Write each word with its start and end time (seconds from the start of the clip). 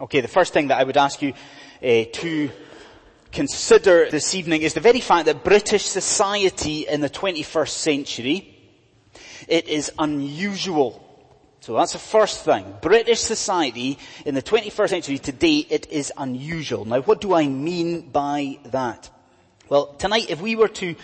Okay, 0.00 0.20
the 0.20 0.28
first 0.28 0.52
thing 0.52 0.68
that 0.68 0.78
I 0.78 0.84
would 0.84 0.96
ask 0.96 1.20
you 1.22 1.32
uh, 1.82 2.04
to 2.12 2.50
consider 3.32 4.08
this 4.08 4.32
evening 4.32 4.62
is 4.62 4.74
the 4.74 4.80
very 4.80 5.00
fact 5.00 5.26
that 5.26 5.42
British 5.42 5.82
society 5.82 6.86
in 6.86 7.00
the 7.00 7.10
21st 7.10 7.68
century, 7.68 8.56
it 9.48 9.66
is 9.66 9.90
unusual. 9.98 11.04
So 11.60 11.74
that's 11.74 11.94
the 11.94 11.98
first 11.98 12.44
thing. 12.44 12.76
British 12.80 13.18
society 13.18 13.98
in 14.24 14.36
the 14.36 14.42
21st 14.42 14.88
century 14.88 15.18
today, 15.18 15.66
it 15.68 15.90
is 15.90 16.12
unusual. 16.16 16.84
Now 16.84 17.00
what 17.00 17.20
do 17.20 17.34
I 17.34 17.48
mean 17.48 18.10
by 18.10 18.60
that? 18.66 19.10
Well, 19.68 19.94
tonight 19.94 20.30
if 20.30 20.40
we 20.40 20.54
were 20.54 20.68
to 20.68 20.94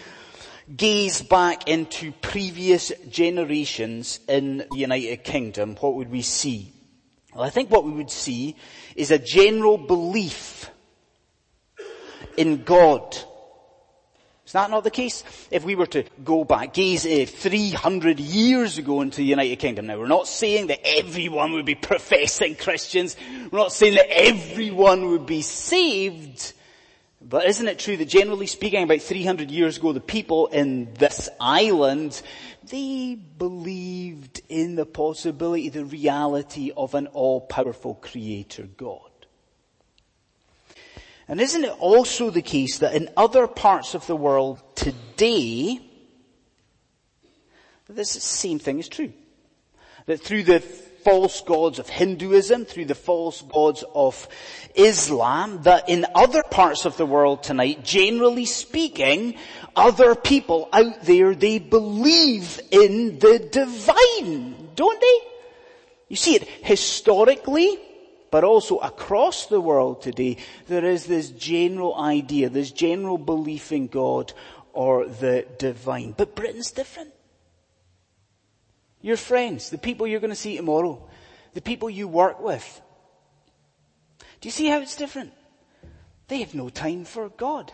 gaze 0.75 1.21
back 1.21 1.67
into 1.67 2.13
previous 2.13 2.93
generations 3.09 4.21
in 4.29 4.59
the 4.59 4.79
United 4.79 5.25
Kingdom, 5.25 5.75
what 5.81 5.97
would 5.97 6.13
we 6.13 6.23
see? 6.23 6.74
Well, 7.35 7.45
I 7.45 7.51
think 7.51 7.71
what 7.71 7.85
we 7.85 7.93
would 7.93 8.11
see 8.11 8.57
is 8.95 9.11
a 9.11 9.19
general 9.19 9.77
belief 9.77 10.71
in 12.37 12.63
God. 12.63 13.17
Is 14.47 14.53
that 14.53 14.71
not 14.71 14.85
the 14.85 14.91
case? 14.91 15.25
If 15.51 15.65
we 15.65 15.75
were 15.75 15.87
to 15.87 16.05
go 16.23 16.45
back, 16.45 16.75
gaze 16.75 17.05
uh, 17.07 17.25
300 17.27 18.21
years 18.21 18.79
ago 18.79 19.01
into 19.01 19.17
the 19.17 19.25
United 19.25 19.57
Kingdom. 19.57 19.87
Now 19.87 19.99
we're 19.99 20.07
not 20.07 20.29
saying 20.29 20.69
that 20.69 20.87
everyone 20.87 21.55
would 21.55 21.65
be 21.65 21.75
professing 21.91 22.55
Christians. 22.55 23.17
We're 23.51 23.59
not 23.59 23.73
saying 23.73 23.95
that 23.95 24.11
everyone 24.11 25.09
would 25.11 25.27
be 25.27 25.43
saved. 25.43 26.53
But 27.27 27.47
isn't 27.47 27.67
it 27.67 27.79
true 27.79 27.97
that 27.97 28.05
generally 28.05 28.47
speaking 28.47 28.83
about 28.83 29.01
300 29.01 29.51
years 29.51 29.79
ago, 29.79 29.93
the 29.93 30.01
people 30.01 30.49
in 30.49 30.93
this 30.95 31.31
island, 31.41 32.21
they 32.69 33.15
believed 33.15 34.43
in 34.49 34.77
the 34.77 34.87
possibility, 34.87 35.69
the 35.69 35.85
reality 35.85 36.73
of 36.77 36.95
an 36.95 37.07
all-powerful 37.09 37.95
creator 37.97 38.65
God. 38.77 39.11
And 41.27 41.41
isn't 41.41 41.65
it 41.65 41.77
also 41.79 42.31
the 42.31 42.43
case 42.43 42.79
that 42.79 42.95
in 42.95 43.09
other 43.17 43.47
parts 43.47 43.95
of 43.95 44.07
the 44.07 44.17
world 44.17 44.63
today, 44.75 45.81
this 47.89 48.11
same 48.11 48.59
thing 48.59 48.79
is 48.79 48.89
true? 48.89 49.13
That 50.07 50.21
through 50.21 50.43
the 50.43 50.61
false 51.05 51.43
gods 51.43 51.79
of 51.79 51.89
Hinduism, 51.89 52.65
through 52.65 52.87
the 52.87 52.95
false 52.95 53.43
gods 53.43 53.85
of 53.95 54.27
Islam, 54.75 55.63
that 55.63 55.89
in 55.89 56.07
other 56.15 56.43
parts 56.43 56.87
of 56.87 56.97
the 56.97 57.07
world 57.07 57.43
tonight, 57.43 57.85
generally 57.85 58.47
speaking, 58.47 59.37
other 59.77 60.15
people 60.15 60.69
out 60.73 61.03
there, 61.03 61.35
they 61.35 61.59
believe 61.59 62.61
in 62.71 63.19
the 63.19 63.39
divine, 63.39 64.71
don't 64.75 65.01
they? 65.01 65.19
You 66.09 66.17
see 66.17 66.37
it 66.37 66.49
historically, 66.63 67.79
but 68.31 68.43
also 68.43 68.79
across 68.79 69.47
the 69.47 69.61
world 69.61 70.03
today, 70.03 70.39
there 70.67 70.85
is 70.85 71.07
this 71.07 71.31
general 71.31 71.95
idea, 71.95 72.49
this 72.49 72.73
general 72.73 73.19
belief 73.19 73.71
in 73.71 73.87
God 73.87 74.33
or 74.73 75.07
the 75.07 75.47
divine. 75.59 76.13
But 76.17 76.35
Britain's 76.35 76.73
different. 76.73 77.14
Your 79.05 79.19
friends, 79.19 79.69
the 79.69 79.77
people 79.77 80.07
you're 80.07 80.19
going 80.19 80.31
to 80.31 80.35
see 80.35 80.57
tomorrow, 80.57 81.07
the 81.53 81.61
people 81.61 81.91
you 81.91 82.09
work 82.09 82.41
with. 82.41 82.81
Do 84.41 84.49
you 84.49 84.51
see 84.51 84.67
how 84.67 84.81
it's 84.81 84.97
different? 84.97 85.35
They 86.29 86.39
have 86.39 86.55
no 86.55 86.71
time 86.71 87.05
for 87.05 87.29
God. 87.29 87.71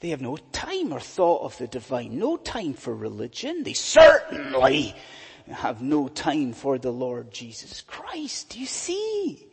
They 0.00 0.10
have 0.10 0.20
no 0.20 0.36
time 0.52 0.92
or 0.92 1.00
thought 1.00 1.40
of 1.40 1.56
the 1.56 1.66
divine, 1.66 2.18
no 2.18 2.36
time 2.36 2.74
for 2.74 2.94
religion. 2.94 3.62
They 3.62 3.72
certainly 3.72 4.94
have 5.50 5.80
no 5.80 6.08
time 6.08 6.52
for 6.52 6.76
the 6.76 6.92
Lord 6.92 7.32
Jesus 7.32 7.80
Christ. 7.80 8.50
Do 8.50 8.60
you 8.60 8.66
see 8.66 9.46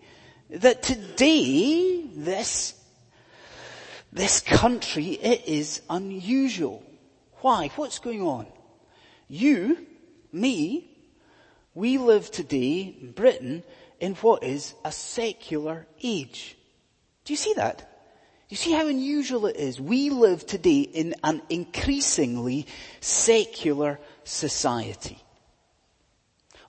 that 0.49 0.83
today, 0.83 2.07
this, 2.13 2.73
this 4.11 4.41
country, 4.41 5.11
it 5.11 5.47
is 5.47 5.81
unusual. 5.89 6.83
Why? 7.39 7.69
What's 7.77 7.99
going 7.99 8.21
on? 8.21 8.47
You 9.29 9.87
me, 10.33 10.89
we 11.73 11.97
live 11.97 12.31
today 12.31 12.95
in 12.99 13.11
Britain 13.11 13.63
in 13.99 14.15
what 14.15 14.43
is 14.43 14.73
a 14.83 14.91
secular 14.91 15.87
age. 16.03 16.57
Do 17.23 17.33
you 17.33 17.37
see 17.37 17.53
that? 17.53 17.87
You 18.49 18.57
see 18.57 18.73
how 18.73 18.87
unusual 18.87 19.45
it 19.45 19.55
is? 19.55 19.79
We 19.79 20.09
live 20.09 20.45
today 20.45 20.81
in 20.81 21.15
an 21.23 21.41
increasingly 21.49 22.67
secular 22.99 23.99
society. 24.25 25.23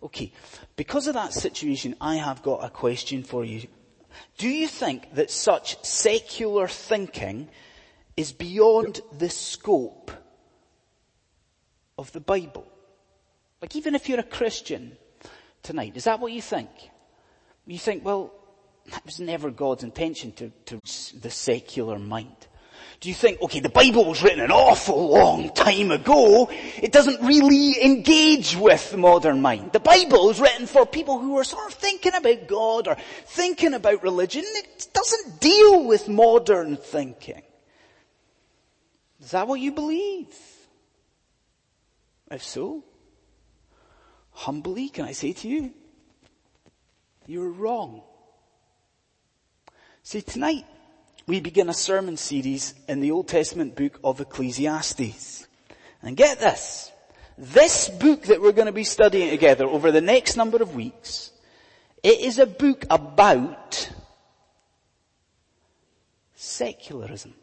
Okay, 0.02 0.32
because 0.76 1.06
of 1.06 1.14
that 1.14 1.32
situation, 1.32 1.96
I 2.00 2.16
have 2.16 2.42
got 2.42 2.64
a 2.64 2.70
question 2.70 3.22
for 3.22 3.44
you. 3.44 3.66
Do 4.38 4.48
you 4.48 4.68
think 4.68 5.14
that 5.14 5.30
such 5.30 5.82
secular 5.84 6.68
thinking 6.68 7.48
is 8.16 8.32
beyond 8.32 9.00
the 9.16 9.30
scope 9.30 10.10
of 11.98 12.12
the 12.12 12.20
Bible? 12.20 12.71
Like 13.62 13.76
even 13.76 13.94
if 13.94 14.08
you're 14.08 14.20
a 14.20 14.24
Christian 14.24 14.96
tonight, 15.62 15.96
is 15.96 16.04
that 16.04 16.18
what 16.18 16.32
you 16.32 16.42
think? 16.42 16.68
You 17.64 17.78
think, 17.78 18.04
well, 18.04 18.34
that 18.90 19.06
was 19.06 19.20
never 19.20 19.52
God's 19.52 19.84
intention 19.84 20.32
to, 20.32 20.50
to 20.66 20.80
the 21.20 21.30
secular 21.30 21.98
mind. 22.00 22.48
Do 22.98 23.08
you 23.08 23.14
think, 23.14 23.40
okay, 23.40 23.60
the 23.60 23.68
Bible 23.68 24.04
was 24.04 24.22
written 24.22 24.40
an 24.40 24.50
awful 24.50 25.10
long 25.10 25.52
time 25.54 25.90
ago. 25.92 26.50
It 26.76 26.92
doesn't 26.92 27.20
really 27.24 27.82
engage 27.84 28.56
with 28.56 28.90
the 28.90 28.96
modern 28.96 29.40
mind. 29.40 29.72
The 29.72 29.80
Bible 29.80 30.30
is 30.30 30.40
written 30.40 30.66
for 30.66 30.84
people 30.84 31.18
who 31.18 31.38
are 31.38 31.44
sort 31.44 31.66
of 31.66 31.74
thinking 31.74 32.14
about 32.14 32.48
God 32.48 32.88
or 32.88 32.96
thinking 33.26 33.74
about 33.74 34.02
religion. 34.02 34.42
It 34.44 34.88
doesn't 34.92 35.40
deal 35.40 35.84
with 35.84 36.08
modern 36.08 36.76
thinking. 36.76 37.42
Is 39.20 39.30
that 39.30 39.46
what 39.46 39.60
you 39.60 39.72
believe? 39.72 40.34
If 42.30 42.42
so, 42.42 42.84
humbly, 44.32 44.88
can 44.88 45.04
I 45.04 45.12
say 45.12 45.32
to 45.32 45.48
you, 45.48 45.72
you're 47.26 47.50
wrong. 47.50 48.02
See, 50.02 50.22
tonight 50.22 50.66
we 51.26 51.40
begin 51.40 51.68
a 51.68 51.74
sermon 51.74 52.16
series 52.16 52.74
in 52.88 53.00
the 53.00 53.12
Old 53.12 53.28
Testament 53.28 53.76
book 53.76 54.00
of 54.02 54.20
Ecclesiastes. 54.20 55.46
And 56.02 56.16
get 56.16 56.40
this, 56.40 56.90
this 57.38 57.88
book 57.88 58.24
that 58.24 58.42
we're 58.42 58.52
going 58.52 58.66
to 58.66 58.72
be 58.72 58.84
studying 58.84 59.30
together 59.30 59.64
over 59.64 59.92
the 59.92 60.00
next 60.00 60.36
number 60.36 60.60
of 60.60 60.74
weeks, 60.74 61.30
it 62.02 62.18
is 62.20 62.38
a 62.38 62.46
book 62.46 62.84
about 62.90 63.88
secularism. 66.34 67.34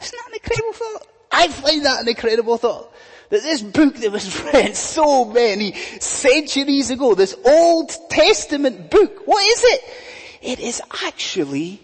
Isn't 0.00 0.18
that 0.18 0.28
an 0.28 0.34
incredible 0.34 0.72
thought? 0.72 1.06
I 1.32 1.48
find 1.48 1.84
that 1.84 2.02
an 2.02 2.08
incredible 2.08 2.58
thought 2.58 2.94
that 3.30 3.42
this 3.42 3.62
book 3.62 3.96
that 3.96 4.12
was 4.12 4.42
read 4.52 4.76
so 4.76 5.24
many 5.24 5.74
centuries 6.00 6.90
ago, 6.90 7.14
this 7.14 7.36
Old 7.44 7.92
Testament 8.10 8.90
book, 8.90 9.26
what 9.26 9.46
is 9.46 9.64
it? 9.64 9.80
It 10.42 10.60
is 10.60 10.82
actually 11.04 11.80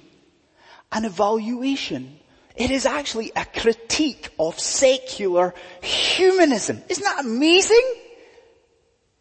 an 0.92 1.04
evaluation. 1.04 2.18
It 2.56 2.70
is 2.70 2.84
actually 2.84 3.32
a 3.34 3.44
critique 3.44 4.30
of 4.38 4.58
secular 4.58 5.54
humanism. 5.82 6.82
Isn't 6.88 7.04
that 7.04 7.24
amazing? 7.24 7.94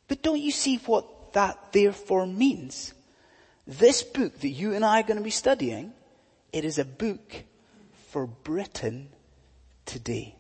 But 0.07 0.22
don't 0.22 0.41
you 0.41 0.51
see 0.51 0.78
what 0.78 1.34
that 1.34 1.72
therefore 1.72 2.25
means? 2.25 2.94
This 3.68 4.01
book 4.01 4.40
that 4.40 4.50
you 4.50 4.74
and 4.74 4.84
I 4.84 5.00
are 5.00 5.03
going 5.03 5.18
to 5.18 5.24
be 5.24 5.30
studying, 5.30 5.94
it 6.51 6.66
is 6.66 6.80
a 6.80 6.86
book 6.86 7.44
for 8.07 8.25
Britain 8.25 9.09
today. 9.86 10.38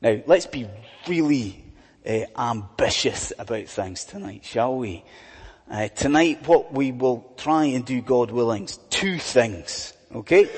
Now, 0.00 0.20
let's 0.26 0.46
be 0.46 0.68
really 1.08 1.64
uh, 2.06 2.20
ambitious 2.36 3.32
about 3.36 3.66
things 3.66 4.04
tonight, 4.04 4.44
shall 4.44 4.76
we? 4.76 5.04
Uh, 5.68 5.88
tonight, 5.88 6.46
what 6.46 6.72
we 6.72 6.92
will 6.92 7.32
try 7.36 7.64
and 7.64 7.84
do, 7.84 8.00
God 8.00 8.30
willing, 8.30 8.64
is 8.64 8.78
two 8.90 9.18
things. 9.18 9.92
Okay? 10.14 10.48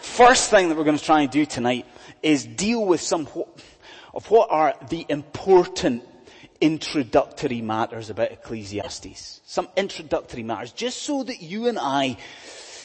First 0.00 0.50
thing 0.50 0.68
that 0.68 0.78
we're 0.78 0.84
going 0.84 0.96
to 0.96 1.04
try 1.04 1.22
and 1.22 1.30
do 1.30 1.44
tonight 1.44 1.86
is 2.22 2.44
deal 2.46 2.84
with 2.84 3.00
some 3.00 3.28
of 4.14 4.30
what 4.30 4.50
are 4.50 4.74
the 4.88 5.04
important 5.08 6.04
introductory 6.60 7.60
matters 7.60 8.10
about 8.10 8.30
Ecclesiastes. 8.30 9.40
Some 9.44 9.68
introductory 9.76 10.44
matters, 10.44 10.70
just 10.70 11.02
so 11.02 11.24
that 11.24 11.42
you 11.42 11.66
and 11.66 11.80
I 11.80 12.16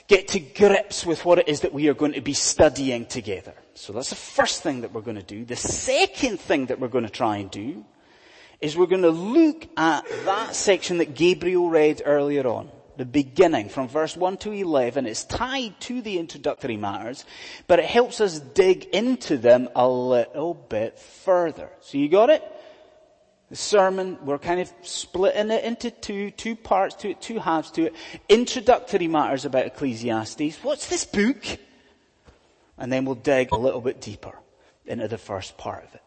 get 0.08 0.30
to 0.30 0.40
grips 0.40 1.06
with 1.06 1.24
what 1.24 1.38
it 1.38 1.48
is 1.48 1.62
that 1.62 1.72
we 1.74 1.88
are 1.88 1.94
going 1.94 2.14
to 2.14 2.22
be 2.22 2.34
studying 2.34 3.06
together. 3.06 3.54
So 3.76 3.94
that's 3.94 4.10
the 4.10 4.16
first 4.16 4.62
thing 4.62 4.82
that 4.82 4.94
we're 4.94 5.02
going 5.02 5.18
to 5.18 5.24
do. 5.24 5.46
The 5.46 5.56
second 5.56 6.40
thing 6.40 6.68
that 6.68 6.80
we're 6.80 6.88
going 6.88 7.06
to 7.06 7.10
try 7.10 7.38
and 7.38 7.50
do 7.50 7.84
is 8.62 8.78
we're 8.78 8.86
going 8.86 9.02
to 9.02 9.10
look 9.10 9.68
at 9.76 10.06
that 10.26 10.56
section 10.56 11.00
that 11.00 11.16
Gabriel 11.16 11.70
read 11.70 12.02
earlier 12.06 12.48
on. 12.48 12.70
The 12.96 13.06
beginning 13.06 13.70
from 13.70 13.88
verse 13.88 14.16
1 14.16 14.38
to 14.38 14.52
11 14.52 15.08
It's 15.08 15.24
tied 15.24 15.80
to 15.82 16.02
the 16.02 16.20
introductory 16.20 16.78
matters, 16.78 17.26
but 17.68 17.80
it 17.80 17.86
helps 17.86 18.22
us 18.22 18.40
dig 18.40 18.86
into 18.86 19.38
them 19.38 19.68
a 19.76 19.88
little 19.90 20.54
bit 20.54 21.00
further. 21.00 21.70
So 21.82 21.98
you 21.98 22.08
got 22.08 22.30
it? 22.30 22.44
The 23.50 23.56
sermon, 23.56 24.20
we're 24.24 24.38
kind 24.38 24.62
of 24.62 24.72
splitting 24.84 25.50
it 25.50 25.64
into 25.64 25.90
two, 25.90 26.30
two 26.32 26.56
parts 26.56 26.96
to 26.98 27.10
it, 27.10 27.22
two 27.22 27.40
halves 27.40 27.72
to 27.72 27.88
it. 27.88 27.96
Introductory 28.30 29.08
matters 29.08 29.46
about 29.46 29.66
Ecclesiastes. 29.66 30.64
What's 30.64 30.88
this 30.88 31.06
book? 31.06 31.44
And 32.78 32.92
then 32.92 33.06
we'll 33.06 33.16
dig 33.16 33.52
a 33.52 33.58
little 33.58 33.82
bit 33.82 34.02
deeper 34.02 34.38
into 34.86 35.08
the 35.08 35.18
first 35.18 35.58
part 35.58 35.84
of 35.84 35.96
it. 35.96 36.02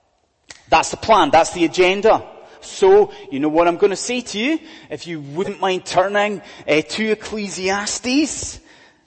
That's 0.69 0.91
the 0.91 0.97
plan. 0.97 1.31
That's 1.31 1.53
the 1.53 1.65
agenda. 1.65 2.25
So, 2.61 3.13
you 3.31 3.41
know 3.41 3.49
what 3.49 3.69
I'm 3.69 3.77
going 3.77 3.91
to 3.91 3.97
say 3.97 4.23
to 4.23 4.39
you? 4.39 4.59
If 4.91 5.07
you 5.07 5.21
wouldn't 5.21 5.61
mind 5.61 5.87
turning 5.87 6.43
uh, 6.67 6.83
to 6.83 7.13
Ecclesiastes, 7.13 8.59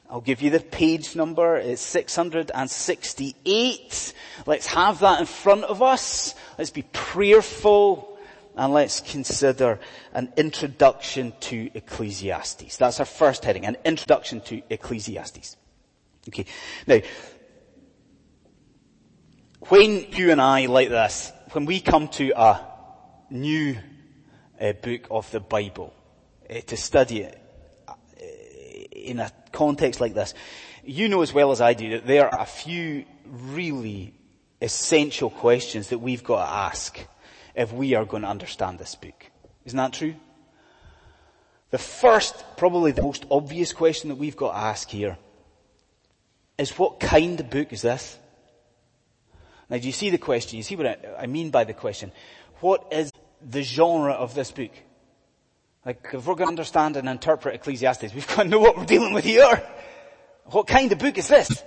I'll 0.10 0.22
give 0.22 0.42
you 0.42 0.50
the 0.50 0.62
page 0.62 1.14
number. 1.16 1.58
It's 1.58 1.82
668. 1.82 4.14
Let's 4.46 4.68
have 4.68 5.02
that 5.02 5.20
in 5.20 5.26
front 5.26 5.66
of 5.66 5.84
us. 5.84 6.36
Let's 6.58 6.72
be 6.72 6.84
prayerful 6.94 8.18
and 8.56 8.74
let's 8.74 9.02
consider 9.02 9.80
an 10.14 10.32
introduction 10.36 11.34
to 11.42 11.70
Ecclesiastes. 11.74 12.78
That's 12.78 13.00
our 13.00 13.06
first 13.06 13.46
heading, 13.46 13.66
an 13.66 13.78
introduction 13.86 14.42
to 14.42 14.62
Ecclesiastes. 14.70 15.56
Okay. 16.28 16.46
Now, 16.88 17.00
when 19.68 20.06
you 20.12 20.32
and 20.32 20.42
I 20.42 20.68
like 20.68 20.90
this, 20.90 21.32
when 21.52 21.66
we 21.66 21.82
come 21.82 22.08
to 22.10 22.32
a 22.36 22.66
new 23.30 23.78
uh, 24.60 24.74
book 24.74 25.08
of 25.12 25.30
the 25.32 25.40
Bible, 25.40 25.94
uh, 26.50 26.62
to 26.62 26.78
study 26.78 27.22
it 27.22 27.42
uh, 27.88 27.94
in 28.92 29.20
a 29.20 29.32
context 29.52 30.00
like 30.00 30.14
this, 30.14 30.34
you 30.84 31.10
know 31.10 31.22
as 31.22 31.34
well 31.34 31.52
as 31.52 31.62
I 31.62 31.74
do 31.74 31.92
that 31.92 32.08
there 32.08 32.34
are 32.34 32.42
a 32.42 32.46
few 32.46 33.06
really 33.26 34.14
essential 34.62 35.30
questions 35.30 35.90
that 35.90 36.00
we've 36.00 36.24
got 36.24 36.46
to 36.46 36.52
ask 36.52 37.00
if 37.56 37.72
we 37.74 37.94
are 37.96 38.06
going 38.06 38.24
to 38.24 38.30
understand 38.30 38.80
this 38.80 38.96
book. 38.96 39.30
Isn't 39.66 39.78
that 39.78 39.94
true? 39.94 40.16
The 41.72 41.78
first, 41.78 42.44
probably 42.58 42.92
the 42.92 43.04
most 43.04 43.26
obvious 43.30 43.74
question 43.74 44.10
that 44.10 44.16
we've 44.16 44.38
got 44.38 44.54
to 44.54 44.58
ask 44.58 44.90
here 44.90 45.18
is 46.58 46.78
what 46.80 47.00
kind 47.00 47.40
of 47.40 47.50
book 47.50 47.72
is 47.72 47.84
this? 47.84 48.18
Now 49.70 49.78
do 49.78 49.86
you 49.86 49.92
see 49.94 50.10
the 50.10 50.18
question? 50.18 50.58
You 50.58 50.64
see 50.64 50.76
what 50.76 50.88
I, 50.88 50.98
I 51.24 51.26
mean 51.28 51.52
by 51.52 51.64
the 51.64 51.74
question? 51.74 52.12
What 52.60 52.88
is 52.92 53.12
the 53.42 53.62
genre 53.62 54.14
of 54.14 54.34
this 54.34 54.52
book? 54.52 54.72
Like, 55.86 56.08
if 56.14 56.26
we're 56.26 56.36
going 56.36 56.48
to 56.48 56.52
understand 56.52 56.98
and 56.98 57.08
interpret 57.08 57.56
Ecclesiastes, 57.56 58.14
we've 58.14 58.28
got 58.36 58.44
to 58.44 58.50
know 58.50 58.60
what 58.60 58.78
we're 58.78 58.86
dealing 58.86 59.14
with 59.14 59.24
here. 59.24 59.64
What 60.46 60.68
kind 60.68 60.92
of 60.92 61.00
book 61.00 61.18
is 61.18 61.28
this? 61.28 61.64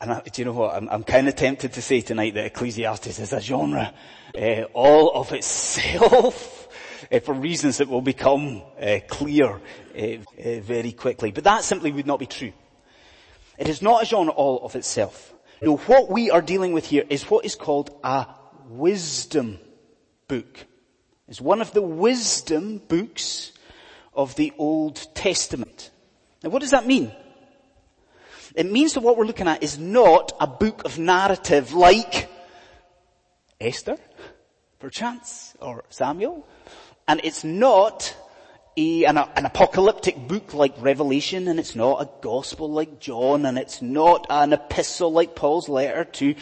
And 0.00 0.12
I, 0.12 0.20
do 0.20 0.40
you 0.40 0.46
know 0.46 0.52
what? 0.52 0.74
I'm, 0.74 0.88
I'm 0.88 1.04
kind 1.04 1.28
of 1.28 1.34
tempted 1.34 1.72
to 1.74 1.82
say 1.82 2.00
tonight 2.00 2.34
that 2.34 2.46
Ecclesiastes 2.46 3.18
is 3.18 3.32
a 3.32 3.40
genre 3.40 3.92
uh, 4.36 4.62
all 4.72 5.12
of 5.12 5.32
itself 5.32 6.68
uh, 7.10 7.20
for 7.24 7.34
reasons 7.34 7.78
that 7.78 7.88
will 7.88 8.00
become 8.00 8.62
uh, 8.80 8.98
clear 9.08 9.60
very 9.94 10.92
quickly. 10.92 11.32
But 11.32 11.44
that 11.44 11.64
simply 11.64 11.90
would 11.90 12.06
not 12.06 12.20
be 12.20 12.26
true. 12.26 12.52
It 13.58 13.68
is 13.68 13.82
not 13.82 14.02
a 14.02 14.06
genre 14.06 14.32
all 14.32 14.64
of 14.64 14.76
itself. 14.76 15.34
No, 15.60 15.76
what 15.76 16.10
we 16.10 16.30
are 16.30 16.42
dealing 16.42 16.72
with 16.72 16.86
here 16.86 17.04
is 17.08 17.24
what 17.24 17.44
is 17.44 17.54
called 17.54 17.90
a 18.04 18.26
wisdom 18.68 19.58
book. 20.28 20.66
It's 21.26 21.40
one 21.40 21.60
of 21.60 21.72
the 21.72 21.82
wisdom 21.82 22.78
books 22.78 23.52
of 24.14 24.34
the 24.36 24.52
Old 24.58 25.14
Testament. 25.14 25.90
Now 26.42 26.50
what 26.50 26.60
does 26.60 26.70
that 26.70 26.86
mean? 26.86 27.12
It 28.54 28.70
means 28.70 28.94
that 28.94 29.00
what 29.00 29.16
we're 29.16 29.26
looking 29.26 29.48
at 29.48 29.62
is 29.62 29.78
not 29.78 30.32
a 30.40 30.46
book 30.46 30.84
of 30.84 30.98
narrative 30.98 31.72
like 31.72 32.28
Esther, 33.60 33.98
perchance, 34.78 35.54
or 35.60 35.84
Samuel. 35.90 36.46
And 37.06 37.20
it's 37.24 37.44
not 37.44 38.16
a, 38.76 39.04
an, 39.04 39.18
an, 39.18 39.46
apocalyptic 39.46 40.28
book 40.28 40.54
like 40.54 40.74
Revelation, 40.78 41.48
and 41.48 41.58
it's 41.58 41.74
not 41.74 42.02
a 42.02 42.08
gospel 42.20 42.70
like 42.70 43.00
John, 43.00 43.46
and 43.46 43.58
it's 43.58 43.82
not 43.82 44.26
an 44.30 44.52
epistle 44.52 45.12
like 45.12 45.34
Paul's 45.34 45.68
letter 45.68 46.04
to 46.04 46.34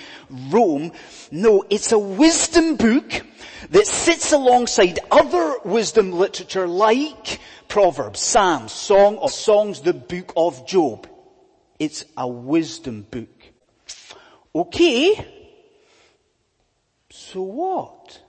Rome. 0.50 0.93
No, 1.31 1.64
it's 1.70 1.93
a 1.93 1.99
wisdom 1.99 2.76
book 2.76 3.23
that 3.70 3.87
sits 3.87 4.32
alongside 4.32 4.99
other 5.11 5.56
wisdom 5.64 6.12
literature 6.12 6.67
like 6.67 7.40
Proverbs, 7.69 8.20
Psalms, 8.20 8.72
Song 8.72 9.19
of 9.19 9.32
Songs, 9.32 9.81
the 9.81 9.94
book 9.94 10.32
of 10.37 10.67
Job. 10.67 11.08
It's 11.79 12.05
a 12.17 12.26
wisdom 12.29 13.06
book. 13.11 13.29
Okay. 14.55 15.26
So 17.11 17.43
what? 17.43 18.22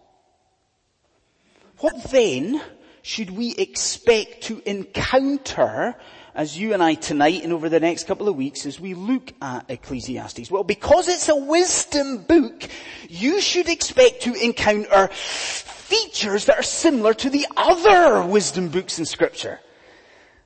What 1.79 2.11
then 2.11 2.61
should 3.07 3.29
we 3.29 3.55
expect 3.55 4.41
to 4.41 4.61
encounter 4.65 5.95
as 6.35 6.59
you 6.59 6.73
and 6.73 6.83
I 6.83 6.95
tonight 6.95 7.41
and 7.41 7.53
over 7.53 7.69
the 7.69 7.79
next 7.79 8.05
couple 8.05 8.27
of 8.27 8.35
weeks 8.35 8.65
as 8.65 8.81
we 8.81 8.95
look 8.95 9.31
at 9.41 9.63
Ecclesiastes? 9.69 10.51
Well, 10.51 10.65
because 10.65 11.07
it's 11.07 11.29
a 11.29 11.35
wisdom 11.35 12.23
book, 12.23 12.67
you 13.07 13.39
should 13.39 13.69
expect 13.69 14.23
to 14.23 14.33
encounter 14.33 15.07
features 15.07 16.47
that 16.47 16.59
are 16.59 16.63
similar 16.63 17.13
to 17.13 17.29
the 17.29 17.47
other 17.55 18.27
wisdom 18.27 18.67
books 18.67 18.99
in 18.99 19.05
scripture. 19.05 19.61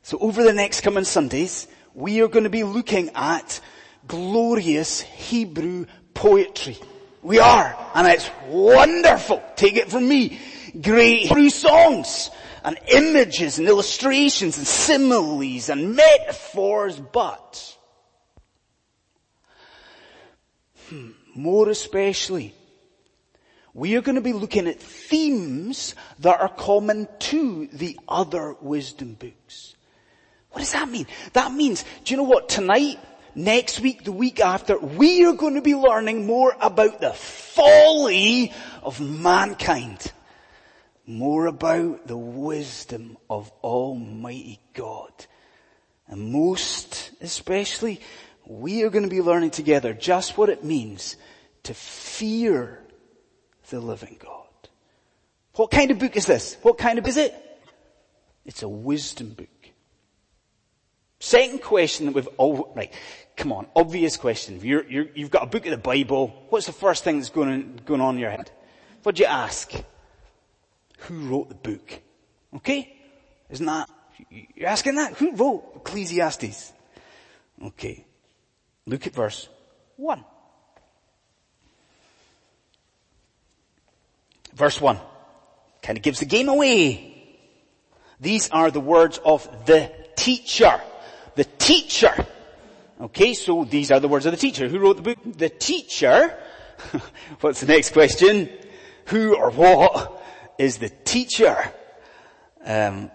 So 0.04 0.19
over 0.19 0.44
the 0.44 0.54
next 0.54 0.81
coming 0.81 1.04
Sundays, 1.04 1.68
we 1.96 2.22
are 2.22 2.28
going 2.28 2.44
to 2.44 2.52
be 2.52 2.64
looking 2.64 3.10
at 3.16 3.60
glorious 4.07 5.02
Hebrew 5.02 5.88
poetry. 6.14 6.78
We 7.24 7.40
are, 7.40 7.75
and 7.96 8.06
it's 8.06 8.30
wonderful. 8.46 9.42
Take 9.56 9.78
it 9.78 9.90
from 9.90 10.07
me. 10.07 10.40
Great 10.80 11.24
Hebrew 11.24 11.50
songs 11.50 12.30
and 12.63 12.78
images 12.88 13.60
and 13.60 13.68
illustrations 13.68 14.58
and 14.58 14.68
similes 14.68 15.69
and 15.69 15.96
metaphors, 15.96 17.00
but 17.00 17.78
hmm, 20.90 21.12
more 21.36 21.69
especially, 21.69 22.54
we 23.74 23.96
are 23.96 24.02
going 24.02 24.16
to 24.16 24.22
be 24.22 24.34
looking 24.34 24.68
at 24.68 24.80
themes 24.80 25.96
that 26.19 26.40
are 26.40 26.50
common 26.50 27.08
to 27.19 27.68
the 27.68 27.98
other 28.08 28.56
wisdom 28.62 29.14
books. 29.14 29.75
What 30.52 30.60
does 30.60 30.74
that 30.74 30.90
mean? 30.90 31.07
That 31.34 31.54
means, 31.54 31.86
do 32.04 32.14
you 32.14 32.18
know 32.18 32.24
what, 32.24 32.50
tonight, 32.50 33.00
next 33.34 33.80
week, 33.80 34.04
the 34.04 34.12
week 34.12 34.42
after, 34.42 34.78
we 34.78 35.25
are 35.25 35.34
going 35.34 35.56
to 35.56 35.62
be 35.62 35.75
learning 35.75 36.25
more 36.25 36.56
about 36.60 37.00
the 37.00 37.14
folly 37.14 38.52
of 38.84 39.00
mankind 39.00 40.12
more 41.06 41.48
about 41.48 42.07
the 42.07 42.18
wisdom 42.18 43.18
of 43.30 43.51
Almighty 43.63 44.59
God. 44.73 45.11
And 46.07 46.31
most 46.31 47.11
especially, 47.21 48.02
we 48.45 48.83
are 48.83 48.90
going 48.90 49.04
to 49.04 49.09
be 49.09 49.21
learning 49.21 49.52
together 49.52 49.94
just 49.94 50.37
what 50.37 50.49
it 50.49 50.64
means 50.64 51.16
to 51.64 51.73
fear 51.73 52.83
the 53.69 53.80
living 53.80 54.18
God. 54.19 54.37
What 55.56 55.71
kind 55.71 55.92
of 55.92 55.99
book 55.99 56.16
is 56.16 56.26
this? 56.26 56.57
What 56.61 56.78
kind 56.78 56.99
of 56.99 57.07
is 57.07 57.18
it? 57.18 57.33
It's 58.45 58.64
a 58.64 58.69
wisdom 58.69 59.30
book. 59.30 59.47
Second 61.19 61.61
question 61.61 62.07
that 62.07 62.16
we've 62.16 62.28
all, 62.37 62.73
right, 62.76 62.92
come 63.37 63.54
on, 63.54 63.68
obvious 63.76 64.18
question. 64.18 64.59
You 64.61 65.09
have 65.18 65.30
got 65.30 65.44
a 65.44 65.45
book 65.45 65.66
of 65.66 65.71
the 65.71 65.78
Bible. 65.78 66.45
What's 66.49 66.66
the 66.66 66.71
first 66.71 67.04
thing 67.04 67.18
that's 67.18 67.30
going, 67.30 67.80
going 67.85 68.02
on 68.02 68.16
in 68.16 68.21
your 68.21 68.31
head? 68.31 68.49
What 69.04 69.16
do 69.16 69.21
you 69.21 69.30
ask? 69.30 69.71
Who 71.02 71.28
wrote 71.28 71.50
the 71.50 71.56
book. 71.56 72.00
Okay? 72.58 72.96
Isn't 73.50 73.66
that, 73.66 73.90
you're 74.30 74.68
asking 74.68 74.96
that? 74.96 75.14
Who 75.14 75.36
wrote 75.36 75.74
Ecclesiastes? 75.78 76.72
Okay. 77.64 78.06
Look 78.86 79.08
at 79.08 79.14
verse 79.14 79.48
1. 79.98 80.24
Verse 84.54 84.81
1 84.81 85.00
kind 85.81 85.98
of 85.98 86.04
gives 86.04 86.20
the 86.20 86.26
game 86.26 86.50
away. 86.50 87.08
These 88.20 88.50
are 88.52 88.70
the 88.70 88.80
words 88.80 89.20
of 89.24 89.48
the 89.66 89.92
teacher. 90.16 90.80
The 91.36 91.46
teacher. 91.46 92.14
Okay, 93.00 93.34
so 93.34 93.64
these 93.64 93.90
are 93.90 94.00
the 94.00 94.08
words 94.08 94.28
of 94.28 94.31
the 94.31 94.38
teacher. 94.38 94.68
Who 94.68 94.78
wrote 94.78 94.98
the 94.98 95.02
book? 95.02 95.18
The 95.26 95.50
teacher. 95.50 96.38
What's 97.40 97.62
the 97.62 97.68
next 97.68 97.94
question? 97.94 98.50
Who 99.06 99.36
or 99.36 99.50
what 99.50 100.20
is 100.61 100.77
the 100.77 100.89
teacher. 100.89 101.57
Um, 102.63 103.09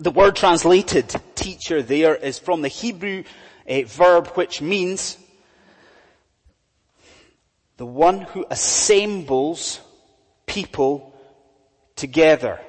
the 0.00 0.10
word 0.10 0.34
translated 0.34 1.14
teacher 1.36 1.82
there 1.82 2.16
is 2.16 2.40
from 2.40 2.62
the 2.62 2.68
Hebrew 2.68 3.22
uh, 3.68 3.82
verb 3.82 4.26
which 4.34 4.60
means 4.60 5.16
the 7.76 7.86
one 7.86 8.22
who 8.22 8.44
assembles 8.50 9.80
people 10.46 11.14
together. 11.94 12.60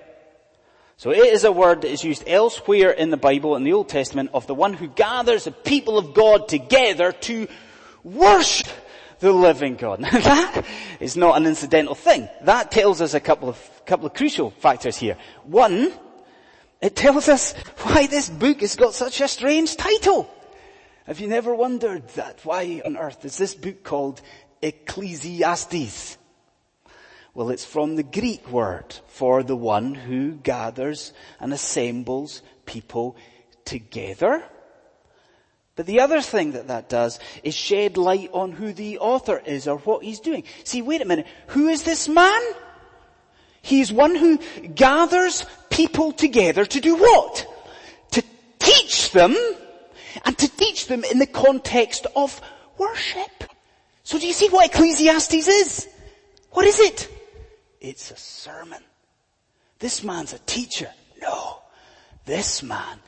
So 0.98 1.10
it 1.10 1.26
is 1.34 1.44
a 1.44 1.52
word 1.52 1.82
that 1.82 1.92
is 1.92 2.04
used 2.04 2.26
elsewhere 2.28 2.92
in 2.92 3.10
the 3.10 3.18
Bible 3.18 3.56
in 3.56 3.64
the 3.64 3.74
Old 3.74 3.90
Testament 3.90 4.30
of 4.36 4.46
the 4.46 4.54
one 4.54 4.74
who 4.74 4.88
gathers 4.88 5.46
the 5.46 5.52
people 5.52 5.98
of 5.98 6.14
God 6.14 6.48
together 6.48 7.12
to 7.12 7.48
worship 8.04 8.68
the 9.20 9.32
living 9.32 9.76
God. 9.76 10.00
Now 10.00 10.10
that 10.20 10.66
is 11.00 11.16
not 11.16 11.38
an 11.38 11.46
incidental 11.46 11.96
thing. 11.96 12.30
That 12.42 12.72
tells 12.72 13.02
us 13.02 13.14
a 13.14 13.20
couple 13.20 13.50
of, 13.50 13.86
couple 13.86 14.06
of 14.06 14.14
crucial 14.14 14.52
factors 14.52 14.98
here. 14.98 15.18
One, 15.44 15.92
it 16.82 16.96
tells 16.96 17.30
us 17.30 17.54
why 17.80 18.08
this 18.08 18.30
book 18.30 18.62
has 18.62 18.76
got 18.76 18.94
such 18.94 19.22
a 19.22 19.28
strange 19.28 19.76
title. 19.78 20.30
Have 21.06 21.20
you 21.20 21.28
never 21.28 21.54
wondered 21.54 22.08
that? 22.10 22.40
Why 22.44 22.82
on 22.84 22.98
earth 22.98 23.26
is 23.26 23.38
this 23.38 23.56
book 23.56 23.84
called 23.84 24.22
Ecclesiastes? 24.62 26.18
Well, 27.36 27.50
it's 27.50 27.66
from 27.66 27.96
the 27.96 28.04
Greek 28.04 28.50
word 28.50 28.96
for 29.08 29.44
the 29.44 29.58
one 29.58 29.94
who 29.94 30.32
gathers 30.32 31.14
and 31.40 31.54
assembles 31.54 32.42
people 32.66 33.18
together. 33.66 34.44
But 35.76 35.88
the 35.88 36.00
other 36.00 36.22
thing 36.22 36.54
that 36.54 36.68
that 36.68 36.88
does 36.88 37.20
is 37.44 37.54
shed 37.54 37.98
light 37.98 38.30
on 38.32 38.54
who 38.54 38.72
the 38.72 39.00
author 39.00 39.42
is 39.46 39.68
or 39.68 39.78
what 39.80 40.04
he's 40.04 40.22
doing. 40.22 40.44
See, 40.64 40.82
wait 40.82 41.02
a 41.02 41.06
minute. 41.06 41.28
Who 41.48 41.68
is 41.68 41.84
this 41.84 42.08
man? 42.08 42.42
He's 43.62 43.92
one 43.92 44.16
who 44.16 44.38
gathers 44.74 45.46
people 45.70 46.14
together 46.14 46.66
to 46.66 46.80
do 46.80 46.96
what? 46.96 47.48
To 48.12 48.24
teach 48.60 49.12
them 49.12 49.36
and 50.24 50.38
to 50.38 50.48
teach 50.48 50.88
them 50.88 51.04
in 51.04 51.20
the 51.20 51.28
context 51.28 52.08
of 52.16 52.40
worship. 52.78 53.44
So 54.04 54.18
do 54.18 54.28
you 54.28 54.34
see 54.34 54.50
what 54.50 54.68
Ecclesiastes 54.68 55.48
is? 55.48 55.90
What 56.52 56.66
is 56.66 56.80
it? 56.80 57.10
It's 57.82 58.12
a 58.12 58.18
sermon. 58.18 58.82
This 59.80 60.04
man's 60.04 60.32
a 60.32 60.40
teacher. 60.40 60.90
No. 61.22 61.58
This 62.26 62.64
man 62.64 63.00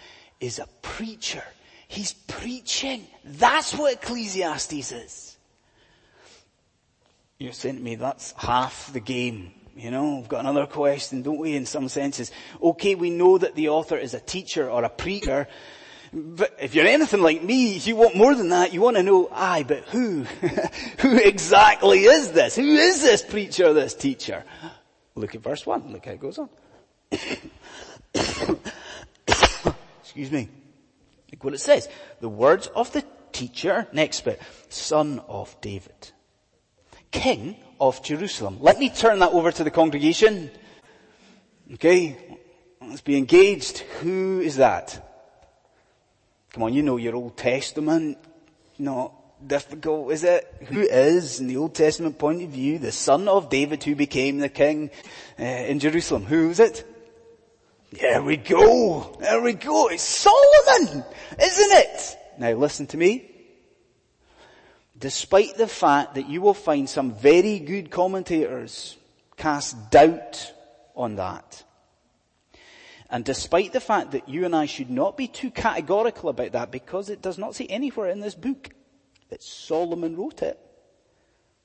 is 0.41 0.59
a 0.59 0.67
preacher. 0.81 1.43
He's 1.88 2.13
preaching. 2.13 3.08
That's 3.24 3.74
what 3.74 3.94
Ecclesiastes 3.94 4.91
is. 4.91 5.38
You're 7.39 7.53
saying 7.53 7.77
to 7.77 7.82
me, 7.82 7.96
that's 7.96 8.34
half 8.34 8.91
the 8.94 9.00
game. 9.00 9.53
You 9.75 9.91
know, 9.91 10.15
we've 10.15 10.27
got 10.27 10.39
another 10.39 10.65
question, 10.65 11.22
don't 11.22 11.38
we, 11.38 11.56
in 11.56 11.67
some 11.67 11.88
senses. 11.88 12.32
Okay, 12.62 12.96
we 12.96 13.12
know 13.12 13.38
that 13.38 13.53
the 13.53 13.70
author 13.70 13.96
is 13.96 14.15
a 14.15 14.20
teacher 14.20 14.70
or 14.70 14.84
a 14.84 14.89
preacher, 14.89 15.48
but 16.12 16.58
if 16.60 16.74
you're 16.74 16.88
anything 16.88 17.22
like 17.22 17.44
me, 17.44 17.77
you 17.77 17.96
want 17.96 18.15
more 18.15 18.34
than 18.34 18.50
that. 18.50 18.74
You 18.74 18.82
want 18.82 18.98
to 18.98 19.03
know, 19.03 19.29
aye, 19.32 19.63
but 19.67 19.84
who? 19.89 20.24
who 21.00 21.17
exactly 21.17 22.06
is 22.06 22.32
this? 22.32 22.56
Who 22.56 22.63
is 22.63 23.03
this 23.03 23.22
preacher, 23.22 23.72
this 23.74 23.94
teacher? 23.94 24.44
Look 25.13 25.36
at 25.36 25.41
verse 25.41 25.65
1. 25.65 25.91
Look 25.91 26.06
how 26.06 26.12
it 26.12 26.20
goes 26.20 26.39
on. 26.39 26.50
Excuse 30.01 30.32
me. 30.32 30.50
Look 31.31 31.43
what 31.43 31.53
it 31.53 31.60
says. 31.60 31.89
The 32.22 32.29
words 32.29 32.67
of 32.67 32.91
the 32.93 33.03
teacher, 33.31 33.88
next 33.91 34.22
bit, 34.22 34.41
son 34.69 35.22
of 35.27 35.55
David, 35.62 36.12
king 37.12 37.57
of 37.79 38.03
Jerusalem. 38.03 38.57
Let 38.60 38.79
me 38.79 38.89
turn 38.89 39.19
that 39.19 39.31
over 39.31 39.51
to 39.51 39.63
the 39.63 39.72
congregation. 39.72 40.50
Okay. 41.74 42.17
Let's 42.81 43.01
be 43.01 43.17
engaged. 43.17 43.79
Who 44.01 44.39
is 44.39 44.57
that? 44.57 45.03
Come 46.53 46.63
on, 46.63 46.74
you 46.74 46.84
know 46.84 46.98
your 46.98 47.15
Old 47.15 47.36
Testament. 47.36 48.17
Not 48.79 49.13
difficult, 49.46 50.12
is 50.12 50.24
it? 50.24 50.48
Who 50.67 50.81
is, 50.81 51.39
in 51.39 51.48
the 51.48 51.57
Old 51.57 51.75
Testament 51.75 52.17
point 52.17 52.43
of 52.43 52.50
view, 52.50 52.79
the 52.79 52.91
son 52.91 53.27
of 53.27 53.50
David 53.50 53.84
who 53.84 53.96
became 53.96 54.39
the 54.39 54.50
king 54.50 54.89
uh, 55.38 55.43
in 55.43 55.79
Jerusalem? 55.79 56.24
Who 56.24 56.50
is 56.50 56.60
it? 56.60 56.86
There 57.91 58.22
we 58.22 58.38
go. 58.38 59.15
There 59.20 59.41
we 59.41 59.53
go. 59.53 59.88
It's 59.88 60.03
Solomon, 60.03 61.06
isn't 61.41 61.72
it? 61.72 62.17
Now 62.38 62.51
listen 62.53 62.86
to 62.88 62.98
me. 62.98 63.32
Despite 65.00 65.58
the 65.58 65.67
fact 65.67 66.15
that 66.15 66.27
you 66.27 66.41
will 66.41 66.53
find 66.53 66.89
some 66.89 67.13
very 67.13 67.60
good 67.60 67.91
commentators 67.91 68.98
cast 69.38 69.91
doubt 69.91 70.51
on 70.96 71.15
that, 71.15 71.63
and 73.10 73.24
despite 73.24 73.72
the 73.72 73.79
fact 73.79 74.12
that 74.12 74.27
you 74.27 74.44
and 74.44 74.56
I 74.56 74.65
should 74.65 74.89
not 74.89 75.15
be 75.15 75.27
too 75.27 75.51
categorical 75.51 76.29
about 76.29 76.51
that 76.53 76.72
because 76.72 77.10
it 77.10 77.22
does 77.22 77.38
not 77.38 77.56
say 77.56 77.67
anywhere 77.67 78.10
in 78.10 78.20
this 78.20 78.36
book 78.36 78.72
that 79.29 79.44
Solomon 79.44 80.17
wrote 80.17 80.41
it, 80.41 80.60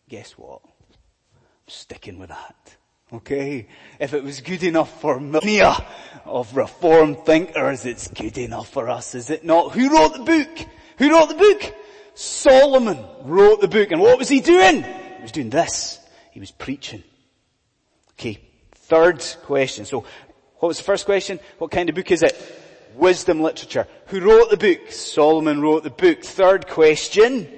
guess 0.09 0.33
what? 0.33 0.61
I'm 0.65 1.41
sticking 1.67 2.19
with 2.19 2.29
that. 2.29 2.77
Okay? 3.13 3.67
If 3.99 4.15
it 4.15 4.25
was 4.25 4.41
good 4.41 4.63
enough 4.63 5.01
for 5.01 5.21
millennia 5.21 5.85
of 6.25 6.57
reformed 6.57 7.25
thinkers, 7.27 7.85
it's 7.85 8.09
good 8.09 8.39
enough 8.39 8.69
for 8.69 8.89
us, 8.89 9.15
is 9.15 9.31
it 9.31 9.45
not? 9.45 9.73
Who 9.73 9.95
wrote 9.95 10.15
the 10.15 10.25
book? 10.25 10.67
Who 10.99 11.11
wrote 11.11 11.29
the 11.29 11.35
book? 11.35 11.75
Solomon 12.15 12.99
wrote 13.25 13.61
the 13.61 13.69
book. 13.69 13.91
And 13.91 14.01
what 14.01 14.19
was 14.19 14.29
he 14.29 14.41
doing? 14.41 14.83
He 14.83 15.23
was 15.23 15.33
doing 15.33 15.51
this. 15.51 15.99
He 16.31 16.41
was 16.41 16.51
preaching. 16.51 17.03
Okay. 18.13 18.41
Third 18.75 19.25
question. 19.45 19.85
So, 19.85 20.05
what 20.59 20.69
was 20.69 20.79
the 20.79 20.85
first 20.85 21.07
question? 21.07 21.41
What 21.59 21.71
kind 21.71 21.89
of 21.89 21.95
book 21.95 22.11
is 22.11 22.23
it? 22.23 22.37
Wisdom 22.95 23.41
literature. 23.41 23.87
Who 24.07 24.21
wrote 24.21 24.51
the 24.51 24.57
book? 24.57 24.93
Solomon 24.93 25.61
wrote 25.61 25.83
the 25.83 25.91
book. 25.91 26.23
Third 26.23 26.69
question. 26.69 27.49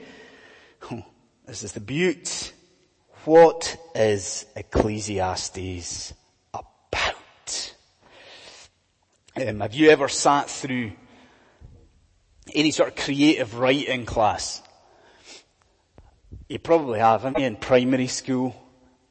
This 1.46 1.62
is 1.62 1.72
the 1.72 1.80
beaut. 1.80 2.53
What 3.24 3.78
is 3.94 4.44
Ecclesiastes 4.54 6.12
about? 6.52 7.74
Um, 9.34 9.60
have 9.60 9.72
you 9.72 9.88
ever 9.88 10.08
sat 10.08 10.50
through 10.50 10.92
any 12.54 12.70
sort 12.70 12.90
of 12.90 12.96
creative 12.96 13.58
writing 13.58 14.04
class? 14.04 14.60
You 16.50 16.58
probably 16.58 16.98
have, 16.98 17.22
haven't 17.22 17.40
you, 17.40 17.46
in 17.46 17.56
primary 17.56 18.08
school 18.08 18.54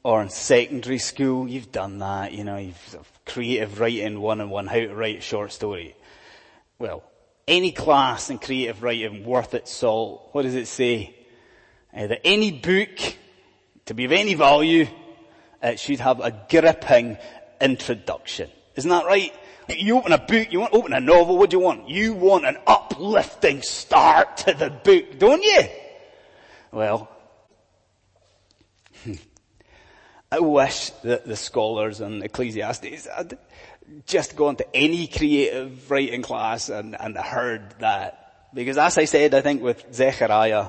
or 0.04 0.22
in 0.22 0.28
secondary 0.28 0.98
school? 0.98 1.48
You've 1.48 1.72
done 1.72 1.98
that, 1.98 2.32
you 2.32 2.44
know, 2.44 2.58
you've 2.58 2.98
creative 3.26 3.80
writing 3.80 4.20
one 4.20 4.40
on 4.40 4.48
one, 4.48 4.68
how 4.68 4.76
to 4.76 4.94
write 4.94 5.18
a 5.18 5.22
short 5.22 5.50
story. 5.50 5.96
Well, 6.78 7.02
any 7.48 7.72
class 7.72 8.30
in 8.30 8.38
creative 8.38 8.84
writing 8.84 9.24
worth 9.24 9.54
its 9.54 9.72
salt, 9.72 10.28
what 10.30 10.42
does 10.42 10.54
it 10.54 10.68
say? 10.68 11.16
Uh, 11.92 12.06
that 12.06 12.20
any 12.24 12.52
book 12.52 13.16
to 13.86 13.94
be 13.94 14.04
of 14.04 14.12
any 14.12 14.34
value, 14.34 14.86
uh, 15.62 15.68
it 15.68 15.80
should 15.80 16.00
have 16.00 16.20
a 16.20 16.30
gripping 16.48 17.18
introduction. 17.60 18.50
Isn't 18.76 18.90
that 18.90 19.06
right? 19.06 19.32
You 19.68 19.96
open 19.96 20.12
a 20.12 20.18
book, 20.18 20.52
you 20.52 20.60
want 20.60 20.72
to 20.72 20.78
open 20.78 20.92
a 20.92 21.00
novel, 21.00 21.38
what 21.38 21.50
do 21.50 21.56
you 21.56 21.62
want? 21.62 21.88
You 21.88 22.12
want 22.14 22.44
an 22.44 22.58
uplifting 22.66 23.62
start 23.62 24.36
to 24.38 24.52
the 24.52 24.70
book, 24.70 25.18
don't 25.18 25.42
you? 25.42 25.62
Well, 26.70 27.08
I 30.32 30.40
wish 30.40 30.90
that 31.02 31.24
the 31.26 31.36
scholars 31.36 32.00
and 32.00 32.22
Ecclesiastes 32.22 33.06
had 33.06 33.38
just 34.06 34.36
gone 34.36 34.56
to 34.56 34.76
any 34.76 35.06
creative 35.06 35.90
writing 35.90 36.22
class 36.22 36.68
and, 36.68 36.96
and 36.98 37.16
heard 37.16 37.74
that. 37.78 38.48
Because 38.52 38.76
as 38.76 38.98
I 38.98 39.04
said, 39.04 39.34
I 39.34 39.40
think 39.40 39.62
with 39.62 39.84
Zechariah, 39.92 40.68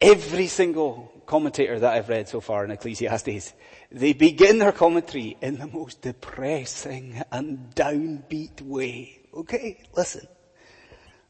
every 0.00 0.46
single 0.46 1.12
commentator 1.26 1.78
that 1.78 1.92
I've 1.92 2.08
read 2.08 2.28
so 2.28 2.40
far 2.40 2.64
in 2.64 2.70
Ecclesiastes, 2.70 3.52
they 3.90 4.12
begin 4.12 4.58
their 4.58 4.72
commentary 4.72 5.36
in 5.40 5.58
the 5.58 5.66
most 5.66 6.02
depressing 6.02 7.22
and 7.30 7.74
downbeat 7.74 8.62
way. 8.62 9.20
Okay, 9.34 9.82
listen. 9.94 10.26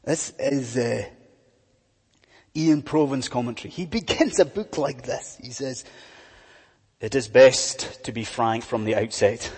This 0.03 0.31
is 0.39 0.77
uh, 0.77 1.03
Iain 2.55 2.81
Provan's 2.81 3.27
commentary. 3.27 3.71
He 3.71 3.85
begins 3.97 4.39
a 4.39 4.45
book 4.45 4.77
like 4.77 5.03
this. 5.03 5.37
He 5.41 5.51
says, 5.51 5.83
it 6.99 7.13
is 7.13 7.27
best 7.27 8.03
to 8.05 8.11
be 8.11 8.23
frank 8.23 8.63
from 8.63 8.85
the 8.85 8.95
outset. 8.95 9.51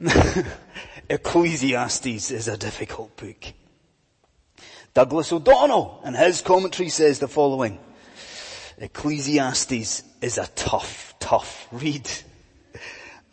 Ecclesiastes 1.10 2.30
is 2.30 2.48
a 2.48 2.56
difficult 2.56 3.16
book. 3.16 3.44
Douglas 4.94 5.32
O'Donnell 5.32 6.00
in 6.04 6.14
his 6.14 6.40
commentary 6.40 6.88
says 6.88 7.18
the 7.18 7.28
following. 7.28 7.78
Ecclesiastes 8.80 10.02
is 10.20 10.38
a 10.38 10.46
tough, 10.54 11.14
tough 11.18 11.68
read. 11.72 12.08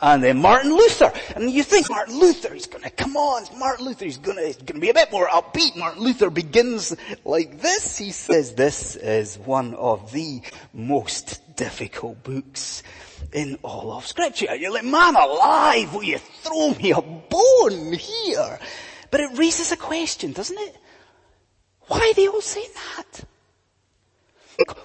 And 0.02 0.24
then 0.24 0.40
Martin 0.40 0.72
Luther. 0.75 1.14
And 1.36 1.50
you 1.50 1.64
think 1.64 1.90
Martin 1.90 2.20
Luther, 2.20 2.54
he's 2.54 2.68
gonna, 2.68 2.90
come 2.90 3.16
on, 3.16 3.46
Martin 3.58 3.86
Luther, 3.86 4.06
he's 4.06 4.18
gonna, 4.18 4.46
he's 4.46 4.58
gonna 4.58 4.80
be 4.80 4.90
a 4.90 4.94
bit 4.94 5.12
more 5.12 5.28
upbeat. 5.28 5.75
Martin 5.78 6.04
Luther 6.04 6.30
begins 6.30 6.96
like 7.24 7.62
this. 7.62 7.98
He 7.98 8.12
says 8.12 8.54
this 8.54 8.96
is 8.98 9.38
one 9.38 9.74
of 9.75 10.12
the 10.12 10.42
most 10.74 11.42
difficult 11.56 12.24
books 12.24 12.84
in 13.32 13.58
all 13.64 13.94
of 13.94 14.06
scripture. 14.06 14.54
You're 14.56 14.74
like, 14.74 14.84
man 14.84 15.16
alive, 15.16 15.94
will 15.94 16.04
you 16.04 16.18
throw 16.18 16.74
me 16.74 16.92
a 16.92 17.02
bone 17.02 17.94
here? 17.94 18.60
But 19.12 19.22
it 19.22 19.38
raises 19.38 19.72
a 19.72 19.78
question, 19.78 20.34
doesn't 20.34 20.60
it? 20.60 20.75
Why 21.88 22.00
are 22.00 22.14
they 22.14 22.28
all 22.28 22.42
saying 22.42 22.72
that? 22.98 23.25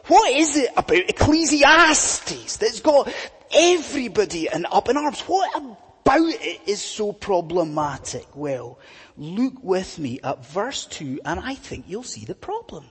What 0.06 0.32
is 0.32 0.56
it 0.56 0.70
about 0.76 0.96
Ecclesiastes 0.96 2.56
that's 2.56 2.80
got 2.80 3.12
everybody 3.52 4.48
in 4.52 4.66
up 4.66 4.88
in 4.88 4.96
arms? 4.96 5.20
What 5.20 5.56
about 5.56 6.28
it 6.28 6.60
is 6.66 6.80
so 6.80 7.12
problematic? 7.12 8.26
Well, 8.34 8.78
look 9.16 9.62
with 9.62 9.98
me 9.98 10.20
at 10.24 10.44
verse 10.44 10.86
2 10.86 11.20
and 11.24 11.38
I 11.40 11.54
think 11.54 11.84
you'll 11.88 12.02
see 12.02 12.24
the 12.24 12.34
problem. 12.34 12.84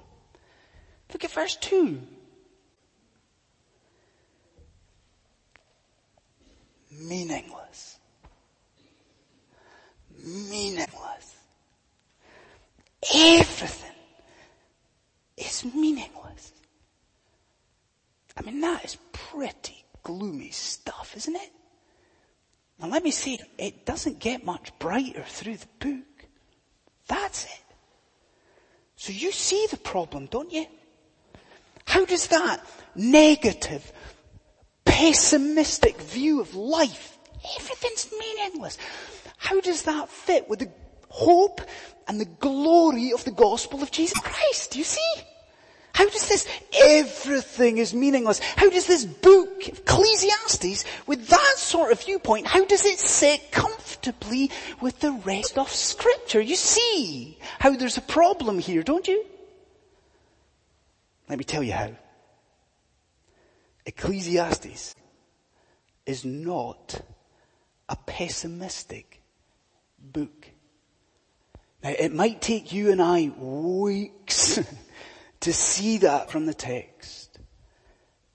Look 1.12 1.24
at 1.24 1.32
verse 1.32 1.56
2. 1.58 2.02
Meaningless. 6.92 7.98
Meaningless. 10.24 11.36
Everything 13.14 13.96
is 15.38 15.66
meaningless. 15.66 16.54
I 18.40 18.42
mean, 18.44 18.62
that 18.62 18.86
is 18.86 18.98
pretty 19.12 19.84
gloomy 20.02 20.52
stuff, 20.52 21.14
isn't 21.18 21.36
it? 21.36 21.52
Now 22.80 22.88
let 22.88 23.04
me 23.04 23.12
say, 23.12 23.40
it 23.58 23.86
doesn't 23.86 24.20
get 24.20 24.46
much 24.46 24.72
brighter 24.80 25.24
through 25.28 25.58
the 25.58 25.68
book. 25.80 26.26
That's 27.08 27.44
it. 27.46 27.62
So 28.96 29.12
you 29.12 29.32
see 29.32 29.68
the 29.70 29.78
problem, 29.78 30.28
don't 30.28 30.52
you? 30.52 30.66
How 31.86 32.06
does 32.06 32.28
that 32.28 32.66
negative, 32.96 33.92
pessimistic 34.86 36.00
view 36.02 36.40
of 36.40 36.56
life, 36.56 37.18
everything's 37.58 38.10
meaningless, 38.18 38.78
how 39.38 39.60
does 39.62 39.84
that 39.84 40.10
fit 40.10 40.48
with 40.50 40.60
the 40.60 40.72
hope 41.10 41.62
and 42.08 42.20
the 42.20 42.26
glory 42.26 43.12
of 43.12 43.24
the 43.26 43.32
gospel 43.32 43.82
of 43.82 43.92
Jesus 43.92 44.20
Christ? 44.20 44.72
Do 44.72 44.80
you 44.80 44.86
see? 44.86 45.14
How 46.00 46.08
does 46.08 46.30
this, 46.30 46.48
everything 46.82 47.78
is 47.78 47.94
meaningless. 47.94 48.40
How 48.40 48.70
does 48.70 48.88
this 48.88 49.04
book, 49.04 49.68
Ecclesiastes, 49.68 50.86
with 51.08 51.28
that 51.28 51.56
sort 51.58 51.92
of 51.92 52.02
viewpoint, 52.02 52.48
how 52.48 52.64
does 52.64 52.86
it 52.86 52.98
sit 53.00 53.52
comfortably 53.52 54.50
with 54.80 55.02
the 55.02 55.12
rest 55.12 55.58
of 55.58 55.70
scripture? 55.70 56.40
You 56.40 56.56
see 56.56 57.38
how 57.60 57.76
there's 57.76 57.98
a 57.98 58.02
problem 58.02 58.60
here, 58.60 58.82
don't 58.82 59.10
you? 59.10 59.26
Let 61.28 61.38
me 61.38 61.44
tell 61.44 61.64
you 61.64 61.74
how. 61.74 61.92
Ecclesiastes 63.86 64.96
is 66.06 66.24
not 66.24 67.02
a 67.90 67.98
pessimistic 67.98 69.22
book. 70.00 70.48
Now 71.84 71.90
it 71.90 72.14
might 72.14 72.42
take 72.42 72.72
you 72.72 72.90
and 72.90 73.02
I 73.02 73.34
weeks 73.38 74.60
to 75.42 75.54
see 75.54 75.98
that 76.00 76.30
from 76.32 76.46
the 76.46 76.54
text. 76.54 77.40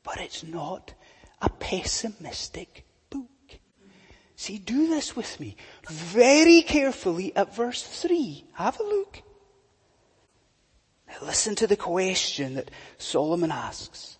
But 0.02 0.20
it's 0.20 0.42
not 0.42 0.94
a 1.40 1.48
pessimistic 1.48 2.84
book. 3.10 3.28
See, 4.36 4.58
do 4.58 4.88
this 4.88 5.16
with 5.16 5.38
me 5.40 5.56
very 5.88 6.62
carefully 6.62 7.34
at 7.36 7.54
verse 7.54 7.82
3. 7.82 8.44
Have 8.54 8.80
a 8.80 8.84
look. 8.84 9.22
Now 11.08 11.26
listen 11.26 11.54
to 11.56 11.66
the 11.66 11.76
question 11.76 12.54
that 12.54 12.70
Solomon 12.98 13.52
asks. 13.52 14.18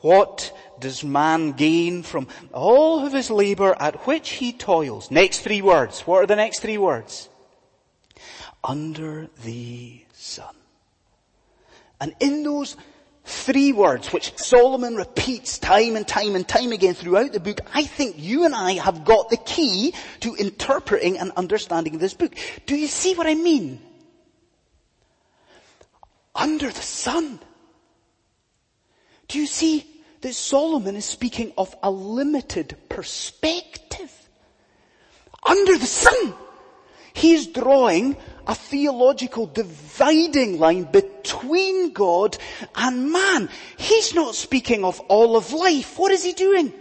What 0.00 0.56
does 0.78 1.02
man 1.02 1.52
gain 1.52 2.02
from 2.02 2.28
all 2.52 3.04
of 3.04 3.12
his 3.12 3.30
labor 3.30 3.74
at 3.80 4.06
which 4.06 4.30
he 4.30 4.52
toils? 4.52 5.10
Next 5.10 5.40
three 5.40 5.62
words. 5.62 6.02
What 6.02 6.22
are 6.22 6.26
the 6.26 6.36
next 6.36 6.60
three 6.60 6.78
words? 6.78 7.28
Under 8.62 9.28
the 9.42 10.04
sun. 10.12 10.55
And 12.00 12.14
in 12.20 12.42
those 12.42 12.76
three 13.24 13.72
words, 13.72 14.12
which 14.12 14.36
Solomon 14.38 14.96
repeats 14.96 15.58
time 15.58 15.96
and 15.96 16.06
time 16.06 16.36
and 16.36 16.46
time 16.46 16.72
again 16.72 16.94
throughout 16.94 17.32
the 17.32 17.40
book, 17.40 17.60
I 17.74 17.84
think 17.84 18.16
you 18.18 18.44
and 18.44 18.54
I 18.54 18.74
have 18.74 19.04
got 19.04 19.30
the 19.30 19.36
key 19.36 19.94
to 20.20 20.34
interpreting 20.34 21.18
and 21.18 21.32
understanding 21.32 21.98
this 21.98 22.14
book. 22.14 22.34
Do 22.66 22.76
you 22.76 22.86
see 22.86 23.14
what 23.14 23.26
I 23.26 23.34
mean? 23.34 23.80
Under 26.34 26.70
the 26.70 26.82
sun. 26.82 27.40
Do 29.28 29.38
you 29.40 29.46
see 29.46 29.84
that 30.20 30.34
Solomon 30.34 30.96
is 30.96 31.04
speaking 31.04 31.52
of 31.58 31.74
a 31.82 31.90
limited 31.90 32.76
perspective? 32.88 34.12
Under 35.42 35.76
the 35.76 35.86
sun. 35.86 36.34
He's 37.12 37.46
drawing 37.46 38.16
a 38.46 38.54
theological 38.54 39.46
dividing 39.46 40.58
line 40.58 40.84
between 40.84 41.92
God 41.92 42.36
and 42.74 43.10
man. 43.12 43.48
He's 43.76 44.14
not 44.14 44.34
speaking 44.34 44.84
of 44.84 45.00
all 45.08 45.36
of 45.36 45.52
life. 45.52 45.98
What 45.98 46.12
is 46.12 46.22
he 46.24 46.32
doing? 46.32 46.72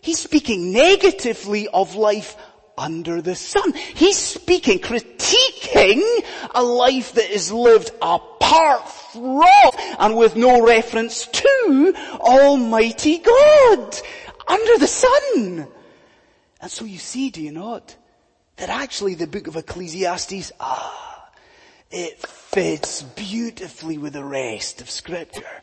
He's 0.00 0.18
speaking 0.18 0.72
negatively 0.72 1.68
of 1.68 1.94
life 1.94 2.36
under 2.78 3.22
the 3.22 3.34
sun. 3.34 3.72
He's 3.72 4.18
speaking, 4.18 4.78
critiquing 4.78 6.02
a 6.54 6.62
life 6.62 7.12
that 7.12 7.30
is 7.30 7.50
lived 7.50 7.90
apart 8.02 8.88
from 8.88 9.44
and 9.98 10.16
with 10.16 10.36
no 10.36 10.64
reference 10.64 11.26
to 11.26 11.94
Almighty 12.20 13.18
God 13.18 14.00
under 14.46 14.78
the 14.78 14.86
sun. 14.86 15.68
And 16.60 16.70
so 16.70 16.84
you 16.84 16.98
see, 16.98 17.30
do 17.30 17.42
you 17.42 17.52
not? 17.52 17.96
That 18.56 18.68
actually 18.68 19.14
the 19.14 19.26
book 19.26 19.46
of 19.46 19.56
Ecclesiastes, 19.56 20.52
ah, 20.60 21.30
it 21.90 22.18
fits 22.18 23.02
beautifully 23.02 23.98
with 23.98 24.14
the 24.14 24.24
rest 24.24 24.80
of 24.80 24.90
scripture. 24.90 25.62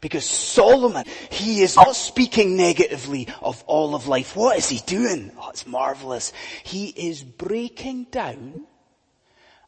Because 0.00 0.26
Solomon, 0.26 1.06
he 1.30 1.62
is 1.62 1.76
not 1.76 1.96
speaking 1.96 2.58
negatively 2.58 3.26
of 3.40 3.64
all 3.66 3.94
of 3.94 4.06
life. 4.06 4.36
What 4.36 4.58
is 4.58 4.68
he 4.68 4.80
doing? 4.80 5.32
Oh, 5.40 5.48
it's 5.48 5.66
marvelous. 5.66 6.34
He 6.62 6.88
is 6.88 7.22
breaking 7.22 8.08
down 8.10 8.66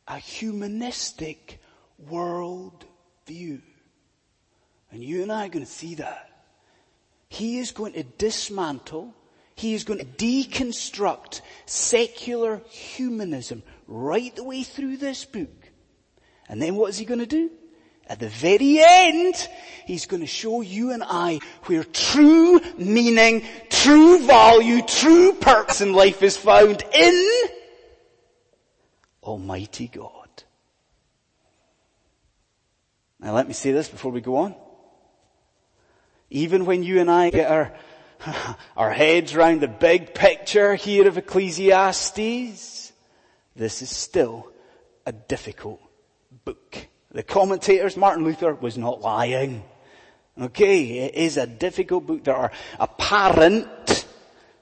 a 0.07 0.19
humanistic 0.19 1.59
world 1.99 2.85
view. 3.27 3.63
And 4.93 5.03
you 5.03 5.23
and 5.23 5.33
I 5.33 5.47
are 5.47 5.49
going 5.49 5.65
to 5.65 5.71
see 5.71 5.95
that. 5.97 6.31
He 7.29 7.59
is 7.59 7.73
going 7.73 7.95
to 7.95 8.03
dismantle 8.03 9.15
he 9.57 9.73
is 9.73 9.85
going 9.85 9.99
to 9.99 10.05
deconstruct 10.05 11.41
secular 11.65 12.61
humanism 12.69 13.63
right 13.89 14.35
the 14.37 14.45
way 14.45 14.63
through 14.63 14.99
this 14.99 15.25
book. 15.25 15.71
And 16.49 16.61
then 16.61 16.77
what 16.77 16.91
is 16.91 16.99
he 16.99 17.07
going 17.07 17.21
to 17.21 17.27
do? 17.27 17.51
At 18.07 18.21
the 18.21 18.29
very 18.29 18.79
end, 18.79 19.35
he's 19.87 20.07
going 20.07 20.21
to 20.21 20.27
show 20.27 20.61
you 20.61 20.93
and 20.93 21.03
I 21.05 21.41
where 21.65 21.83
true 21.83 22.61
meaning, 22.77 23.45
true 23.69 24.25
value, 24.25 24.83
true 24.83 25.33
purpose 25.33 25.81
in 25.81 25.93
life 25.93 26.23
is 26.23 26.37
found 26.37 26.85
in 26.95 27.31
Almighty 29.23 29.89
God. 29.89 30.45
Now 33.19 33.33
let 33.35 33.49
me 33.49 33.55
say 33.55 33.73
this 33.73 33.89
before 33.89 34.13
we 34.13 34.21
go 34.21 34.37
on. 34.37 34.55
Even 36.31 36.67
when 36.67 36.83
you 36.83 37.01
and 37.01 37.11
I 37.11 37.31
get 37.31 37.51
our 37.51 37.73
our 38.77 38.93
heads 38.93 39.35
round 39.35 39.61
the 39.61 39.69
big 39.69 40.15
picture 40.15 40.75
here 40.75 41.09
of 41.09 41.19
Ecclesiastes, 41.19 42.93
this 43.55 43.83
is 43.83 43.91
still 43.91 44.51
a 45.05 45.13
difficult 45.13 45.81
book. 46.45 46.89
The 47.13 47.23
commentators, 47.23 47.97
Martin 47.97 48.25
Luther 48.25 48.55
was 48.55 48.77
not 48.77 49.01
lying. 49.01 49.65
Okay, 50.39 50.99
it 50.99 51.15
is 51.15 51.39
a 51.39 51.47
difficult 51.47 52.07
book. 52.07 52.25
There 52.25 52.37
are 52.37 52.53
apparent 52.79 54.07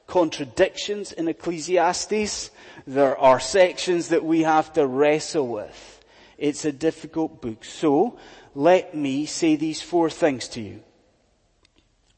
contradictions 0.06 1.10
in 1.10 1.26
Ecclesiastes. 1.26 2.50
There 2.86 3.18
are 3.18 3.40
sections 3.40 4.08
that 4.10 4.24
we 4.24 4.42
have 4.42 4.72
to 4.74 4.86
wrestle 4.86 5.48
with. 5.48 6.04
It's 6.38 6.64
a 6.64 6.72
difficult 6.72 7.42
book. 7.42 7.64
So, 7.64 8.18
let 8.54 8.94
me 8.94 9.26
say 9.26 9.56
these 9.56 9.82
four 9.82 10.10
things 10.10 10.46
to 10.50 10.60
you. 10.60 10.82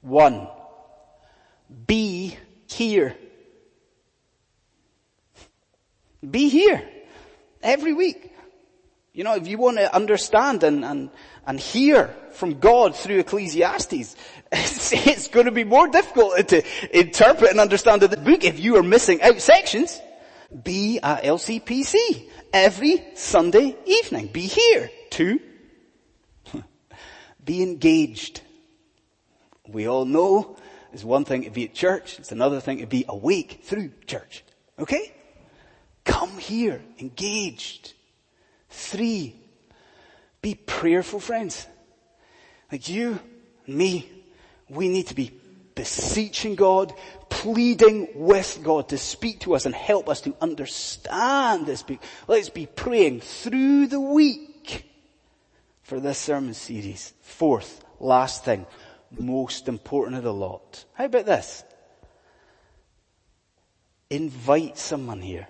One, 0.03 0.49
be 1.87 2.37
here. 2.69 3.17
Be 6.29 6.49
here. 6.49 6.83
Every 7.63 7.93
week. 7.93 8.33
You 9.13 9.25
know, 9.25 9.35
if 9.35 9.49
you 9.49 9.57
want 9.57 9.79
to 9.79 9.95
understand 9.95 10.63
and, 10.63 10.85
and, 10.85 11.11
and 11.47 11.59
hear 11.59 12.15
from 12.33 12.59
God 12.59 12.95
through 12.95 13.21
Ecclesiastes, 13.21 14.15
it's, 14.53 14.93
it's 14.93 15.29
going 15.29 15.47
to 15.47 15.53
be 15.53 15.65
more 15.65 15.89
difficult 15.89 16.49
to 16.49 16.63
interpret 16.97 17.51
and 17.51 17.61
understand 17.61 18.03
the 18.03 18.17
book 18.17 18.45
if 18.45 18.61
you 18.61 18.77
are 18.77 18.83
missing 18.83 19.23
out 19.23 19.41
sections. 19.41 20.01
Be 20.63 21.01
at 21.03 21.25
LCPC 21.25 22.29
every 22.53 23.03
Sunday 23.15 23.77
evening. 23.87 24.29
Be 24.29 24.43
here. 24.43 24.91
Two, 25.11 25.41
be 27.45 27.63
engaged. 27.63 28.43
We 29.67 29.89
all 29.89 30.05
know 30.05 30.57
it's 30.97 31.05
one 31.05 31.27
thing 31.27 31.43
to 31.43 31.51
be 31.51 31.65
at 31.65 31.75
church. 31.75 32.19
It's 32.19 32.33
another 32.33 32.59
thing 32.59 32.79
to 32.79 32.87
be 32.87 33.05
awake 33.07 33.61
through 33.65 33.91
church. 34.07 34.43
Okay? 34.79 35.13
Come 36.07 36.39
here, 36.39 36.83
engaged. 36.99 37.93
Three, 38.71 39.37
be 40.41 40.55
prayerful 40.55 41.21
friends. 41.21 41.67
Like 42.73 42.89
you 42.89 43.21
me, 43.67 44.11
we 44.71 44.89
need 44.89 45.09
to 45.09 45.15
be 45.15 45.39
beseeching 45.75 46.55
God, 46.55 46.95
pleading 47.29 48.09
with 48.15 48.61
God 48.65 48.89
to 48.89 48.97
speak 48.97 49.41
to 49.41 49.55
us 49.55 49.67
and 49.67 49.75
help 49.75 50.09
us 50.09 50.23
to 50.23 50.35
understand 50.41 51.67
this. 51.67 51.85
Let's 52.27 52.49
be 52.49 52.65
praying 52.65 53.21
through 53.21 53.89
the 53.89 54.01
week 54.01 54.91
for 55.83 56.01
this 56.01 56.17
sermon 56.17 56.55
series. 56.55 57.13
Fourth, 57.21 57.85
last 58.01 58.47
thing 58.47 58.65
most 59.11 59.69
important 59.69 60.17
of 60.17 60.25
the 60.25 60.33
lot. 60.33 60.85
How 60.95 61.07
about 61.07 61.27
this? 61.27 61.65
invite 64.11 64.79
someone 64.79 65.21
here. 65.21 65.49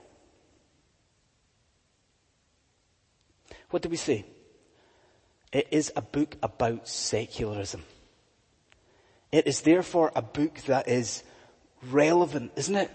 What 3.71 3.83
do 3.83 3.89
we 3.89 3.97
say? 3.97 4.25
It 5.53 5.69
is 5.71 5.93
a 5.97 6.03
book 6.03 6.37
about 6.43 6.89
secularism. 6.89 7.85
It 9.33 9.47
is 9.47 9.63
therefore 9.63 10.13
a 10.15 10.23
book 10.23 10.59
that 10.67 10.89
is 10.89 11.23
relevant, 11.91 12.53
isn't 12.57 12.77
it? 12.77 12.91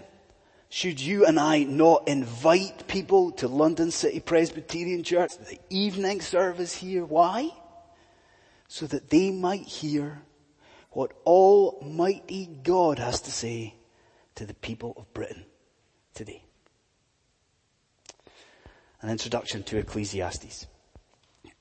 Should 0.68 1.00
you 1.00 1.26
and 1.26 1.38
I 1.38 1.64
not 1.64 2.08
invite 2.08 2.88
people 2.88 3.32
to 3.32 3.48
London 3.48 3.90
City 3.90 4.20
Presbyterian 4.20 5.02
Church, 5.02 5.36
the 5.36 5.58
evening 5.68 6.22
service 6.22 6.74
here? 6.74 7.04
Why? 7.04 7.50
So 8.68 8.86
that 8.86 9.10
they 9.10 9.30
might 9.30 9.64
hear 9.64 10.22
what 10.92 11.12
Almighty 11.24 12.48
God 12.62 12.98
has 12.98 13.20
to 13.22 13.30
say 13.30 13.74
to 14.34 14.46
the 14.46 14.54
people 14.54 14.94
of 14.96 15.12
Britain 15.14 15.44
today. 16.14 16.42
An 19.00 19.10
introduction 19.10 19.62
to 19.64 19.78
Ecclesiastes. 19.78 20.66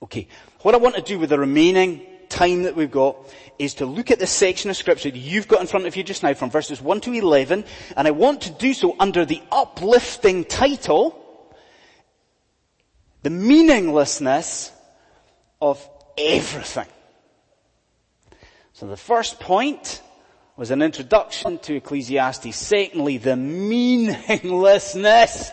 Okay, 0.04 0.28
what 0.62 0.76
I 0.76 0.78
want 0.78 0.96
to 0.96 1.02
do 1.02 1.18
with 1.18 1.30
the 1.30 1.40
remaining 1.40 2.06
time 2.30 2.64
that 2.64 2.76
we've 2.76 2.92
got 2.92 3.18
is 3.60 3.76
to 3.76 3.86
look 3.86 4.10
at 4.12 4.20
this 4.20 4.32
section 4.32 4.70
of 4.70 4.78
scripture 4.78 5.12
that 5.12 5.18
you've 5.18 5.48
got 5.48 5.62
in 5.62 5.68
front 5.68 5.86
of 5.86 5.96
you 5.96 6.04
just 6.04 6.24
now 6.24 6.34
from 6.34 6.50
verses 6.50 6.82
1 6.82 7.02
to 7.02 7.14
11, 7.14 7.64
and 7.96 8.08
I 8.08 8.12
want 8.12 8.42
to 8.42 8.52
do 8.52 8.74
so 8.74 8.96
under 9.00 9.26
the 9.26 9.42
uplifting 9.52 10.46
title, 10.46 11.18
the 13.24 13.30
meaninglessness 13.30 14.72
of 15.62 15.88
everything. 16.18 16.88
So 18.74 18.88
the 18.88 18.98
first 18.98 19.40
point 19.40 20.02
was 20.58 20.72
an 20.72 20.82
introduction 20.82 21.60
to 21.60 21.76
Ecclesiastes. 21.76 22.56
Secondly, 22.56 23.18
the 23.18 23.36
meaninglessness 23.36 25.52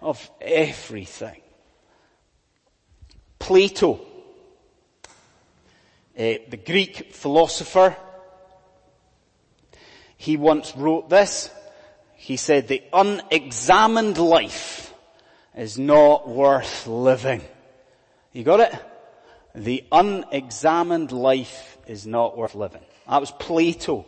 of 0.00 0.30
everything. 0.40 1.40
Plato, 3.38 4.00
uh, 6.18 6.20
the 6.48 6.60
Greek 6.64 7.12
philosopher, 7.14 7.96
he 10.16 10.36
once 10.36 10.76
wrote 10.76 11.08
this. 11.08 11.50
He 12.16 12.36
said, 12.36 12.68
the 12.68 12.82
unexamined 12.92 14.18
life 14.18 14.92
is 15.56 15.78
not 15.78 16.28
worth 16.28 16.86
living. 16.86 17.40
You 18.32 18.44
got 18.44 18.60
it? 18.60 18.74
The 19.54 19.84
unexamined 19.90 21.12
life 21.12 21.78
is 21.86 22.06
not 22.06 22.36
worth 22.36 22.54
living. 22.54 22.82
That 23.08 23.20
was 23.20 23.30
Plato. 23.30 24.04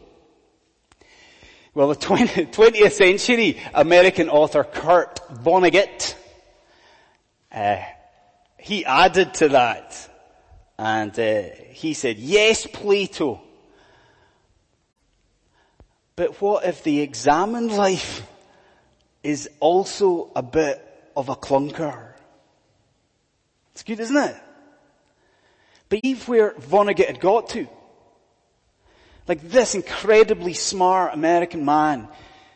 Well, 1.72 1.88
the 1.88 1.96
20th 1.96 2.92
century 2.92 3.60
American 3.72 4.28
author 4.28 4.64
Kurt 4.64 5.20
Vonnegut, 5.42 6.14
uh, 7.52 7.82
he 8.58 8.84
added 8.84 9.34
to 9.34 9.48
that. 9.50 10.08
And 10.78 11.18
uh, 11.18 11.42
he 11.70 11.94
said, 11.94 12.18
yes, 12.18 12.66
Plato. 12.66 13.40
But 16.16 16.40
what 16.40 16.64
if 16.64 16.82
the 16.82 17.00
examined 17.00 17.72
life 17.72 18.26
is 19.22 19.48
also 19.60 20.30
a 20.34 20.42
bit 20.42 20.84
of 21.16 21.28
a 21.28 21.36
clunker? 21.36 22.12
It's 23.72 23.82
good, 23.82 24.00
isn't 24.00 24.16
it? 24.16 24.36
Believe 25.90 26.28
where 26.28 26.52
Vonnegut 26.52 27.06
had 27.06 27.20
got 27.20 27.50
to. 27.50 27.68
Like 29.28 29.42
this 29.42 29.74
incredibly 29.74 30.54
smart 30.54 31.12
American 31.12 31.64
man, 31.64 32.08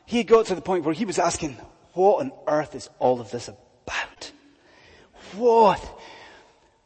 he 0.06 0.18
had 0.18 0.26
got 0.26 0.46
to 0.46 0.54
the 0.54 0.62
point 0.62 0.84
where 0.84 0.94
he 0.94 1.04
was 1.04 1.18
asking, 1.18 1.58
what 1.92 2.20
on 2.20 2.32
earth 2.46 2.74
is 2.74 2.88
all 2.98 3.20
of 3.20 3.30
this 3.30 3.48
about? 3.48 4.32
What? 5.34 6.00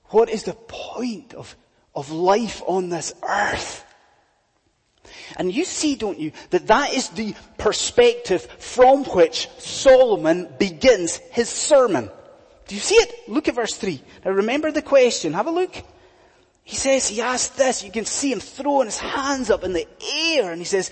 What 0.06 0.30
is 0.30 0.44
the 0.44 0.54
point 0.54 1.34
of, 1.34 1.54
of 1.94 2.10
life 2.10 2.62
on 2.66 2.88
this 2.88 3.12
earth? 3.22 3.84
And 5.36 5.52
you 5.52 5.64
see, 5.64 5.96
don't 5.96 6.18
you, 6.18 6.32
that 6.50 6.66
that 6.68 6.94
is 6.94 7.10
the 7.10 7.34
perspective 7.58 8.42
from 8.58 9.04
which 9.04 9.48
Solomon 9.58 10.48
begins 10.58 11.16
his 11.16 11.48
sermon. 11.48 12.10
Do 12.66 12.74
you 12.74 12.80
see 12.80 12.94
it? 12.94 13.28
Look 13.28 13.48
at 13.48 13.54
verse 13.54 13.76
3. 13.76 14.02
Now 14.24 14.32
remember 14.32 14.70
the 14.70 14.82
question. 14.82 15.34
Have 15.34 15.46
a 15.46 15.50
look. 15.50 15.82
He 16.68 16.76
says, 16.76 17.08
he 17.08 17.22
asked 17.22 17.56
this, 17.56 17.82
you 17.82 17.90
can 17.90 18.04
see 18.04 18.30
him 18.30 18.40
throwing 18.40 18.88
his 18.88 18.98
hands 18.98 19.48
up 19.48 19.64
in 19.64 19.72
the 19.72 19.88
air 20.36 20.52
and 20.52 20.60
he 20.60 20.66
says, 20.66 20.90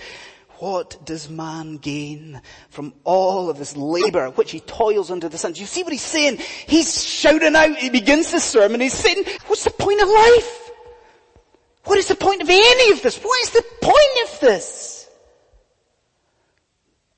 what 0.57 0.97
does 1.05 1.29
man 1.29 1.77
gain 1.77 2.41
from 2.69 2.95
all 3.03 3.51
of 3.51 3.59
his 3.59 3.77
labor, 3.77 4.31
which 4.31 4.49
he 4.49 4.59
toils 4.59 5.11
under 5.11 5.29
the 5.29 5.37
sun? 5.37 5.51
Do 5.51 5.61
you 5.61 5.67
see 5.67 5.83
what 5.83 5.93
he's 5.93 6.01
saying? 6.01 6.37
He's 6.65 7.03
shouting 7.03 7.55
out, 7.55 7.77
he 7.77 7.91
begins 7.91 8.31
the 8.31 8.39
sermon, 8.39 8.81
he's 8.81 8.95
saying, 8.95 9.23
what's 9.45 9.65
the 9.65 9.69
point 9.69 10.01
of 10.01 10.09
life? 10.09 10.71
What 11.83 11.99
is 11.99 12.07
the 12.07 12.15
point 12.15 12.41
of 12.41 12.49
any 12.49 12.91
of 12.91 13.03
this? 13.03 13.19
What 13.19 13.43
is 13.43 13.51
the 13.51 13.65
point 13.79 14.33
of 14.33 14.39
this? 14.39 15.07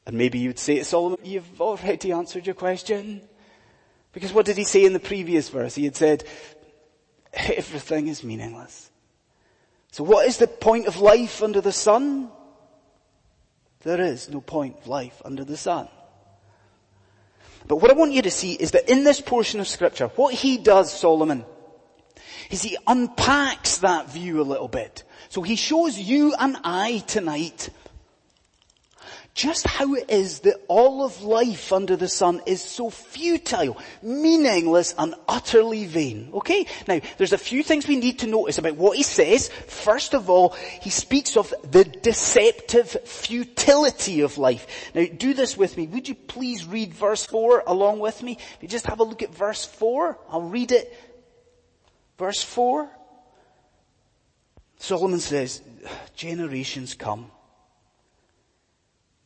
And 0.05 0.17
maybe 0.17 0.37
you'd 0.37 0.59
say 0.59 0.79
to 0.79 0.83
Solomon, 0.83 1.19
you've 1.23 1.61
already 1.61 2.11
answered 2.11 2.45
your 2.45 2.55
question. 2.55 3.21
Because 4.11 4.33
what 4.33 4.45
did 4.45 4.57
he 4.57 4.65
say 4.65 4.83
in 4.83 4.91
the 4.91 4.99
previous 4.99 5.47
verse? 5.47 5.75
He 5.75 5.85
had 5.85 5.95
said, 5.95 6.25
everything 7.33 8.07
is 8.07 8.23
meaningless. 8.23 8.91
So 9.91 10.03
what 10.03 10.27
is 10.27 10.37
the 10.37 10.47
point 10.47 10.87
of 10.87 10.99
life 11.01 11.41
under 11.41 11.61
the 11.61 11.71
sun? 11.71 12.29
There 13.81 14.01
is 14.01 14.29
no 14.29 14.41
point 14.41 14.77
of 14.79 14.87
life 14.87 15.21
under 15.25 15.43
the 15.43 15.57
sun. 15.57 15.87
But 17.67 17.77
what 17.77 17.91
I 17.91 17.93
want 17.93 18.13
you 18.13 18.21
to 18.21 18.31
see 18.31 18.53
is 18.53 18.71
that 18.71 18.89
in 18.89 19.03
this 19.03 19.21
portion 19.21 19.59
of 19.59 19.67
scripture, 19.67 20.07
what 20.15 20.33
he 20.33 20.57
does, 20.57 20.91
Solomon, 20.91 21.45
is 22.49 22.61
he 22.61 22.77
unpacks 22.87 23.77
that 23.79 24.09
view 24.09 24.41
a 24.41 24.43
little 24.43 24.67
bit. 24.67 25.03
So 25.29 25.41
he 25.41 25.55
shows 25.55 25.97
you 25.97 26.33
and 26.39 26.57
I 26.63 26.99
tonight 26.99 27.69
just 29.39 29.65
how 29.65 29.93
it 29.93 30.09
is 30.09 30.41
that 30.41 30.61
all 30.67 31.05
of 31.05 31.23
life 31.23 31.71
under 31.71 31.95
the 31.95 32.09
sun 32.09 32.41
is 32.45 32.61
so 32.61 32.89
futile, 32.89 33.77
meaningless 34.01 34.93
and 34.97 35.15
utterly 35.29 35.85
vain. 35.85 36.29
Okay? 36.33 36.65
Now, 36.89 36.99
there's 37.17 37.31
a 37.31 37.37
few 37.37 37.63
things 37.63 37.87
we 37.87 37.95
need 37.95 38.19
to 38.19 38.27
notice 38.27 38.57
about 38.57 38.75
what 38.75 38.97
he 38.97 39.03
says. 39.03 39.47
First 39.47 40.13
of 40.13 40.29
all, 40.29 40.49
he 40.81 40.89
speaks 40.89 41.37
of 41.37 41.53
the 41.63 41.85
deceptive 41.85 42.89
futility 43.05 44.19
of 44.19 44.37
life. 44.37 44.91
Now, 44.93 45.05
do 45.05 45.33
this 45.33 45.55
with 45.55 45.77
me. 45.77 45.87
Would 45.87 46.09
you 46.09 46.15
please 46.15 46.65
read 46.65 46.93
verse 46.93 47.25
4 47.25 47.63
along 47.65 47.99
with 47.99 48.21
me? 48.21 48.33
If 48.33 48.57
you 48.59 48.67
just 48.67 48.87
have 48.87 48.99
a 48.99 49.05
look 49.05 49.23
at 49.23 49.33
verse 49.33 49.63
4, 49.63 50.19
I'll 50.29 50.41
read 50.41 50.73
it. 50.73 50.93
Verse 52.17 52.43
4. 52.43 52.89
Solomon 54.79 55.19
says, 55.21 55.61
generations 56.13 56.93
come 56.93 57.31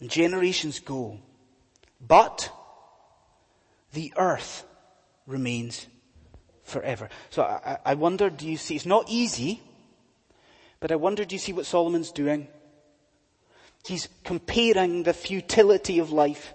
and 0.04 0.12
generations 0.12 0.80
go, 0.80 1.18
but 2.06 2.52
the 3.94 4.12
earth 4.18 4.66
remains 5.26 5.88
forever. 6.63 7.08
So 7.30 7.44
I, 7.44 7.78
I 7.86 7.94
wonder, 7.94 8.30
do 8.30 8.46
you 8.46 8.58
see, 8.58 8.76
it's 8.76 8.86
not 8.86 9.06
easy, 9.08 9.62
but 10.82 10.92
I 10.92 10.98
wonder, 10.98 11.24
do 11.24 11.36
you 11.36 11.39
see 11.39 11.54
what 11.54 11.66
Solomon's 11.66 12.12
doing? 12.12 12.50
He's 13.88 14.10
comparing 14.26 15.04
the 15.04 15.13
futility 15.13 16.00
of 16.00 16.12
life 16.12 16.54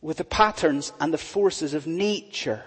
with 0.00 0.18
the 0.18 0.24
patterns 0.24 0.92
and 1.00 1.12
the 1.12 1.18
forces 1.18 1.74
of 1.74 1.88
nature. 1.88 2.62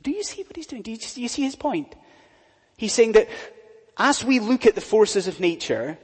Do 0.00 0.12
you 0.12 0.22
see 0.22 0.44
what 0.44 0.54
he's 0.54 0.68
doing? 0.68 0.82
Do 0.82 0.92
you, 0.92 0.98
do 0.98 1.20
you 1.20 1.28
see 1.28 1.42
his 1.42 1.56
point? 1.56 1.92
He's 2.76 2.92
saying 2.92 3.12
that 3.12 3.28
as 3.96 4.22
we 4.22 4.38
look 4.38 4.64
at 4.64 4.76
the 4.76 4.80
forces 4.80 5.26
of 5.26 5.40
nature, 5.40 5.98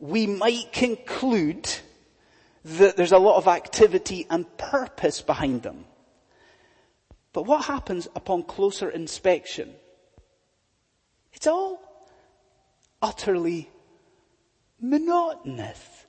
we 0.00 0.26
might 0.26 0.72
conclude 0.72 1.68
that 2.64 2.96
there's 2.96 3.12
a 3.12 3.18
lot 3.18 3.36
of 3.36 3.46
activity 3.46 4.26
and 4.30 4.56
purpose 4.56 5.20
behind 5.20 5.62
them. 5.62 5.84
But 7.32 7.46
what 7.46 7.64
happens 7.64 8.08
upon 8.14 8.44
closer 8.44 8.88
inspection? 8.88 9.74
It's 11.32 11.46
all 11.46 11.80
utterly 13.02 13.70
monotonous. 14.80 16.03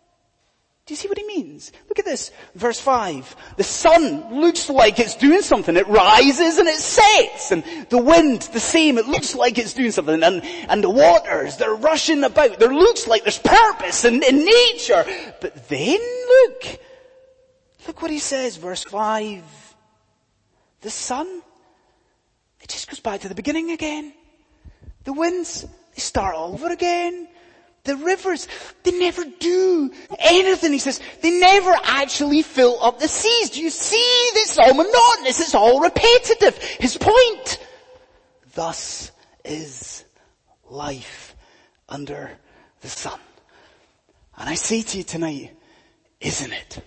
Do 0.86 0.94
you 0.94 0.98
see 0.98 1.08
what 1.08 1.18
he 1.18 1.26
means? 1.26 1.72
Look 1.90 1.98
at 1.98 2.06
this, 2.06 2.30
verse 2.54 2.80
5. 2.80 3.36
The 3.58 3.64
sun 3.64 4.40
looks 4.40 4.70
like 4.70 5.00
it's 5.00 5.16
doing 5.16 5.42
something. 5.42 5.76
It 5.76 5.88
rises 5.88 6.60
and 6.60 6.68
it 6.68 6.78
sets. 6.78 7.52
And 7.52 7.64
the 7.90 7.98
wind, 7.98 8.44
the 8.54 8.60
same. 8.60 9.00
It 9.00 9.08
looks 9.08 9.34
like 9.34 9.58
it's 9.58 9.74
doing 9.74 9.92
something. 9.92 10.22
And, 10.22 10.44
and 10.44 10.84
the 10.84 10.90
waters, 10.92 11.58
they're 11.58 11.74
rushing 11.74 12.24
about. 12.24 12.60
There 12.60 12.74
looks 12.74 13.08
like 13.08 13.24
there's 13.24 13.40
purpose 13.40 14.06
in, 14.06 14.22
in 14.22 14.46
nature. 14.46 15.06
But 15.42 15.68
then 15.70 16.00
look. 16.28 16.80
Look 17.88 18.02
what 18.04 18.12
he 18.12 18.20
says, 18.20 18.58
verse 18.58 18.84
5. 18.84 19.44
The 20.82 20.92
sun, 20.92 21.42
it 22.62 22.70
just 22.70 22.92
goes 22.92 23.00
back 23.00 23.22
to 23.22 23.28
the 23.28 23.34
beginning 23.34 23.72
again. 23.72 24.14
The 25.04 25.14
winds, 25.14 25.64
they 25.64 26.00
start 26.00 26.36
all 26.36 26.54
over 26.54 26.68
again. 26.68 27.28
The 27.86 27.96
rivers, 27.98 28.48
they 28.84 28.92
never 28.92 29.24
do 29.24 29.92
anything. 30.20 30.74
He 30.74 30.80
says, 30.80 31.00
they 31.22 31.40
never 31.40 31.74
actually 31.84 32.42
fill 32.42 32.78
up 32.82 33.00
the 33.00 33.08
seas. 33.08 33.52
Do 33.52 33.62
you 33.62 33.70
see? 33.70 34.30
This 34.34 34.58
all 34.58 34.74
monotonous. 34.74 35.40
It's 35.40 35.56
all 35.56 35.80
repetitive. 35.80 36.58
His 36.58 36.98
point. 36.98 37.60
Thus 38.56 39.12
is 39.44 40.04
life 40.70 41.36
under 41.88 42.32
the 42.82 42.90
sun. 42.90 43.20
And 44.38 44.50
I 44.50 44.56
say 44.56 44.82
to 44.82 44.98
you 44.98 45.04
tonight, 45.04 45.52
isn't 46.20 46.52
it? 46.52 46.84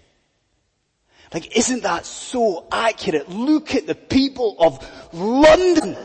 Like, 1.33 1.57
isn't 1.57 1.83
that 1.83 2.07
so 2.07 2.67
accurate? 2.73 3.29
Look 3.29 3.75
at 3.75 3.87
the 3.87 3.95
people 3.95 4.57
of 4.59 4.85
London. 5.13 5.97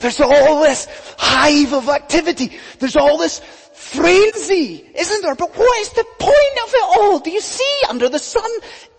There's 0.00 0.20
all 0.20 0.62
this 0.62 0.88
hive 1.18 1.72
of 1.74 1.88
activity. 1.88 2.58
There's 2.78 2.96
all 2.96 3.18
this 3.18 3.40
frenzy, 3.74 4.84
isn't 4.94 5.22
there? 5.22 5.34
But 5.34 5.56
what 5.56 5.80
is 5.80 5.90
the 5.90 6.04
point 6.18 6.58
of 6.64 6.74
it 6.74 6.98
all? 6.98 7.18
Do 7.20 7.30
you 7.30 7.40
see 7.40 7.82
under 7.88 8.08
the 8.08 8.18
sun? 8.18 8.50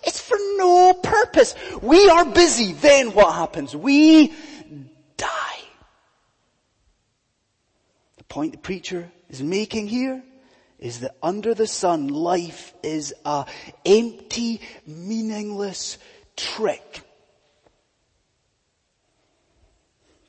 It's 0.04 0.20
for 0.20 0.38
no 0.58 0.94
purpose. 0.94 1.56
We 1.82 2.10
are 2.10 2.26
busy. 2.26 2.74
Then 2.74 3.14
what 3.14 3.34
happens? 3.34 3.76
We 3.76 4.34
die. 5.18 5.60
The 8.18 8.24
point 8.26 8.54
the 8.54 8.58
preacher 8.60 9.12
is 9.30 9.42
making 9.42 9.88
here 9.88 10.22
is 10.78 11.00
that 11.02 11.16
under 11.22 11.54
the 11.54 11.68
sun, 11.68 12.08
life 12.10 12.74
is 12.84 13.14
a 13.26 13.46
empty, 13.86 14.62
meaningless 14.86 15.98
trick. 16.36 17.02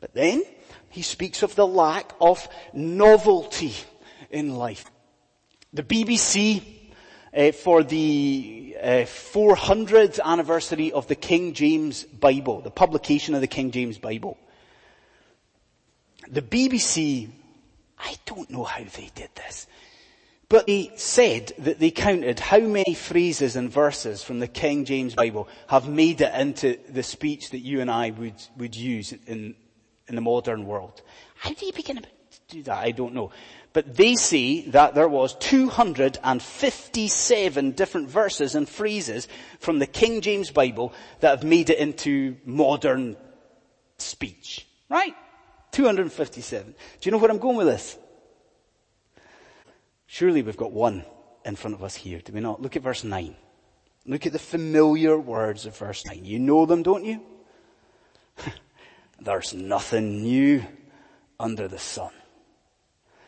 But 0.01 0.15
then, 0.15 0.43
he 0.93 1.01
speaks 1.01 1.43
of 1.43 1.55
the 1.55 1.67
lack 1.67 2.13
of 2.21 2.47
novelty 2.75 3.75
in 4.31 4.55
life. 4.55 4.85
The 5.73 5.83
BBC, 5.83 6.63
uh, 7.35 7.53
for 7.53 7.83
the 7.83 8.77
uh, 8.79 8.87
400th 9.07 10.21
anniversary 10.23 10.93
of 10.93 11.09
the 11.09 11.15
King 11.15 11.55
James 11.55 12.05
Bible, 12.05 12.61
the 12.61 12.71
publication 12.71 13.35
of 13.35 13.41
the 13.41 13.47
King 13.47 13.71
James 13.71 13.97
Bible, 13.97 14.37
the 16.29 16.43
BBC, 16.43 17.31
I 17.99 18.15
don't 18.27 18.51
know 18.51 18.65
how 18.65 18.85
they 18.85 19.11
did 19.15 19.31
this, 19.35 19.67
but 20.51 20.67
they 20.67 20.93
said 20.97 21.55
that 21.61 21.79
they 21.79 21.91
counted 21.91 22.39
how 22.39 22.61
many 22.61 22.93
phrases 22.93 23.57
and 23.57 23.71
verses 23.71 24.23
from 24.23 24.41
the 24.41 24.47
King 24.47 24.85
James 24.85 25.15
Bible 25.15 25.49
have 25.69 25.89
made 25.89 26.21
it 26.21 26.35
into 26.35 26.79
the 26.87 27.03
speech 27.03 27.49
that 27.51 27.61
you 27.61 27.81
and 27.81 27.91
I 27.91 28.11
would, 28.11 28.35
would 28.59 28.77
use 28.77 29.15
in, 29.27 29.55
in 30.09 30.15
the 30.15 30.21
modern 30.21 30.67
world. 30.67 31.03
How 31.37 31.53
do 31.53 31.67
you 31.67 31.73
begin 31.73 31.97
to 31.97 32.05
do 32.49 32.63
that? 32.65 32.79
I 32.79 32.93
don't 32.93 33.15
know. 33.15 33.31
But 33.73 33.97
they 33.97 34.17
say 34.17 34.69
that 34.69 34.95
there 34.95 35.09
was 35.09 35.35
257 35.37 37.73
different 37.73 38.11
verses 38.11 38.55
and 38.55 38.69
phrases 38.69 39.27
from 39.61 39.79
the 39.79 39.87
King 39.87 40.21
James 40.21 40.51
Bible 40.51 40.93
that 41.21 41.31
have 41.31 41.45
made 41.45 41.71
it 41.71 41.79
into 41.79 42.37
modern 42.45 43.17
speech. 43.97 44.67
Right? 44.91 45.15
257. 45.71 46.73
Do 46.73 46.75
you 47.03 47.13
know 47.13 47.19
where 47.19 47.31
I'm 47.31 47.39
going 47.39 47.57
with 47.57 47.67
this? 47.67 47.97
Surely 50.07 50.43
we've 50.43 50.57
got 50.57 50.73
one 50.73 51.05
in 51.45 51.57
front 51.57 51.75
of 51.75 51.83
us 51.83 51.95
here, 51.95 52.21
do 52.21 52.35
we 52.35 52.41
not? 52.41 52.61
Look 52.61 52.77
at 52.77 52.83
verse 52.83 53.03
9. 53.03 53.35
Look 54.05 54.27
at 54.27 54.33
the 54.33 54.39
familiar 54.39 55.19
words 55.19 55.65
of 55.65 55.77
verse 55.77 56.05
9. 56.05 56.25
You 56.25 56.39
know 56.39 56.67
them, 56.67 56.83
don't 56.83 57.05
you? 57.05 57.23
There's 59.23 59.55
nothing 59.55 60.23
new 60.23 60.65
under 61.39 61.69
the 61.69 61.79
sun. 61.79 62.11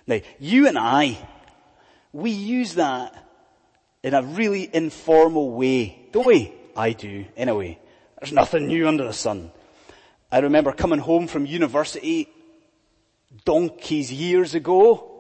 Now, 0.07 0.21
you 0.39 0.67
and 0.69 0.79
I, 0.79 1.17
we 2.13 2.31
use 2.31 2.75
that 2.75 3.17
in 4.03 4.15
a 4.15 4.23
really 4.23 4.69
informal 4.73 5.51
way, 5.51 6.07
don't 6.13 6.27
we? 6.27 6.53
I 6.77 6.93
do, 6.93 7.25
anyway. 7.37 7.79
There's 8.21 8.33
nothing 8.33 8.67
new 8.67 8.87
under 8.89 9.05
the 9.05 9.13
sun. 9.13 9.51
I 10.31 10.39
remember 10.41 10.73
coming 10.73 10.99
home 10.99 11.27
from 11.27 11.47
university 11.47 12.29
donkeys 13.45 14.13
years 14.13 14.55
ago, 14.55 15.11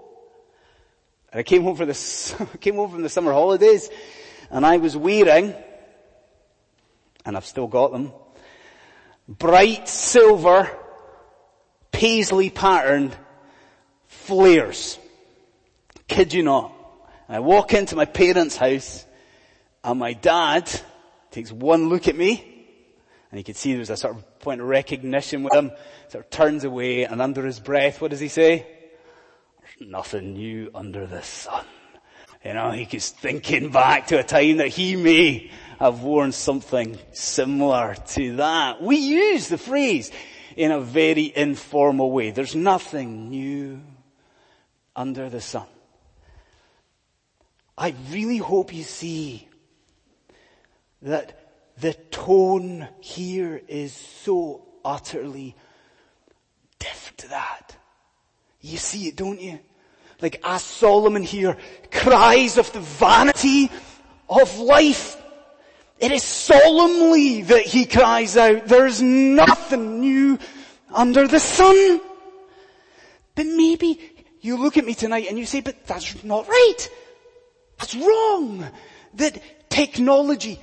and 1.32 1.38
I 1.40 1.42
came 1.42 1.62
home 1.62 1.76
for 1.76 1.86
the, 1.86 2.48
came 2.60 2.74
home 2.76 2.90
from 2.90 3.02
the 3.02 3.08
summer 3.08 3.32
holidays 3.32 3.90
and 4.50 4.64
I 4.64 4.76
was 4.76 4.96
wearing, 4.96 5.54
and 7.24 7.36
I've 7.36 7.46
still 7.46 7.66
got 7.66 7.92
them, 7.92 8.12
bright 9.28 9.88
silver 9.88 10.70
paisley 11.92 12.50
patterned 12.50 13.16
flares. 14.06 14.98
Kid 16.08 16.34
you 16.34 16.42
not. 16.42 16.72
I 17.28 17.40
walk 17.40 17.72
into 17.72 17.96
my 17.96 18.04
parents' 18.04 18.56
house 18.56 19.06
and 19.82 19.98
my 19.98 20.12
dad 20.12 20.70
takes 21.30 21.50
one 21.50 21.88
look 21.88 22.08
at 22.08 22.16
me 22.16 22.50
and 23.30 23.40
you 23.40 23.44
can 23.44 23.54
see 23.54 23.74
there's 23.74 23.90
a 23.90 23.96
sort 23.96 24.16
of 24.16 24.38
point 24.40 24.60
of 24.60 24.68
recognition 24.68 25.42
with 25.42 25.54
him, 25.54 25.72
sort 26.08 26.24
of 26.24 26.30
turns 26.30 26.64
away 26.64 27.04
and 27.04 27.22
under 27.22 27.44
his 27.44 27.58
breath, 27.58 28.00
what 28.00 28.10
does 28.10 28.20
he 28.20 28.28
say? 28.28 28.66
There's 29.60 29.90
nothing 29.90 30.34
new 30.34 30.70
under 30.74 31.06
the 31.06 31.22
sun. 31.22 31.64
You 32.44 32.52
know, 32.52 32.70
he's 32.72 33.10
thinking 33.10 33.70
back 33.70 34.08
to 34.08 34.18
a 34.18 34.22
time 34.22 34.58
that 34.58 34.68
he 34.68 34.96
may 34.96 35.50
have 35.78 36.02
worn 36.02 36.32
something 36.32 36.98
similar 37.12 37.94
to 38.08 38.36
that. 38.36 38.82
We 38.82 38.96
use 38.96 39.48
the 39.48 39.58
phrase 39.58 40.10
in 40.56 40.70
a 40.70 40.80
very 40.80 41.32
informal 41.34 42.10
way. 42.10 42.30
There's 42.30 42.54
nothing 42.54 43.30
new 43.30 43.80
under 44.94 45.28
the 45.28 45.40
sun. 45.40 45.66
I 47.76 47.94
really 48.10 48.38
hope 48.38 48.72
you 48.72 48.84
see 48.84 49.48
that 51.02 51.40
the 51.78 51.94
tone 51.94 52.88
here 53.00 53.60
is 53.66 53.92
so 53.92 54.64
utterly 54.84 55.56
different 56.78 57.18
to 57.18 57.28
that. 57.28 57.76
You 58.60 58.78
see 58.78 59.08
it, 59.08 59.16
don't 59.16 59.40
you? 59.40 59.58
Like 60.22 60.40
as 60.44 60.62
Solomon 60.62 61.22
here 61.22 61.56
cries 61.90 62.56
of 62.56 62.72
the 62.72 62.80
vanity 62.80 63.70
of 64.28 64.58
life. 64.58 65.20
It 65.98 66.12
is 66.12 66.22
solemnly 66.22 67.42
that 67.42 67.62
he 67.62 67.86
cries 67.86 68.36
out, 68.36 68.66
there's 68.66 69.00
nothing 69.00 70.00
new 70.00 70.38
under 70.92 71.26
the 71.26 71.40
sun. 71.40 72.00
But 73.34 73.46
maybe 73.46 74.00
you 74.40 74.56
look 74.56 74.76
at 74.76 74.84
me 74.84 74.94
tonight 74.94 75.26
and 75.28 75.38
you 75.38 75.46
say, 75.46 75.60
but 75.60 75.86
that's 75.86 76.22
not 76.24 76.48
right. 76.48 76.88
That's 77.78 77.94
wrong. 77.94 78.66
That 79.14 79.70
technology 79.70 80.60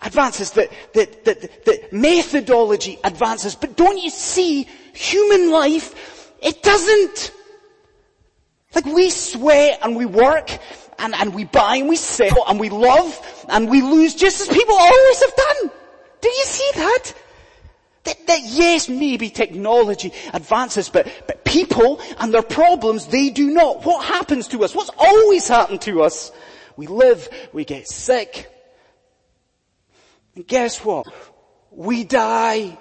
advances, 0.00 0.52
that, 0.52 0.70
that, 0.94 1.24
that, 1.24 1.64
that 1.64 1.92
methodology 1.92 2.98
advances, 3.02 3.54
but 3.54 3.76
don't 3.76 3.98
you 3.98 4.10
see 4.10 4.68
human 4.92 5.50
life 5.50 6.14
it 6.44 6.62
doesn't. 6.62 7.32
Like 8.74 8.84
we 8.84 9.08
sweat 9.08 9.78
and 9.82 9.96
we 9.96 10.04
work 10.04 10.50
and, 10.98 11.14
and 11.14 11.34
we 11.34 11.44
buy 11.44 11.76
and 11.76 11.88
we 11.88 11.96
sell 11.96 12.44
and 12.46 12.58
we 12.58 12.68
love 12.68 13.46
and 13.48 13.68
we 13.68 13.82
lose 13.82 14.14
just 14.14 14.40
as 14.40 14.48
people 14.48 14.74
always 14.74 15.22
have 15.22 15.36
done. 15.36 15.70
Do 16.20 16.28
you 16.28 16.44
see 16.44 16.70
that? 16.76 17.14
That, 18.04 18.26
that 18.26 18.40
yes, 18.44 18.88
maybe 18.88 19.30
technology 19.30 20.12
advances, 20.32 20.90
but, 20.90 21.06
but 21.26 21.44
people 21.44 22.00
and 22.18 22.32
their 22.34 22.42
problems, 22.42 23.06
they 23.06 23.30
do 23.30 23.50
not. 23.50 23.84
What 23.84 24.04
happens 24.04 24.48
to 24.48 24.62
us? 24.62 24.74
What's 24.74 24.90
always 24.98 25.48
happened 25.48 25.80
to 25.82 26.02
us? 26.02 26.30
We 26.76 26.86
live, 26.86 27.28
we 27.52 27.64
get 27.64 27.88
sick, 27.88 28.50
and 30.34 30.46
guess 30.46 30.84
what? 30.84 31.06
We 31.70 32.04
die. 32.04 32.76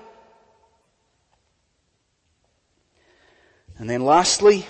And 3.77 3.89
then 3.89 4.03
lastly, 4.03 4.65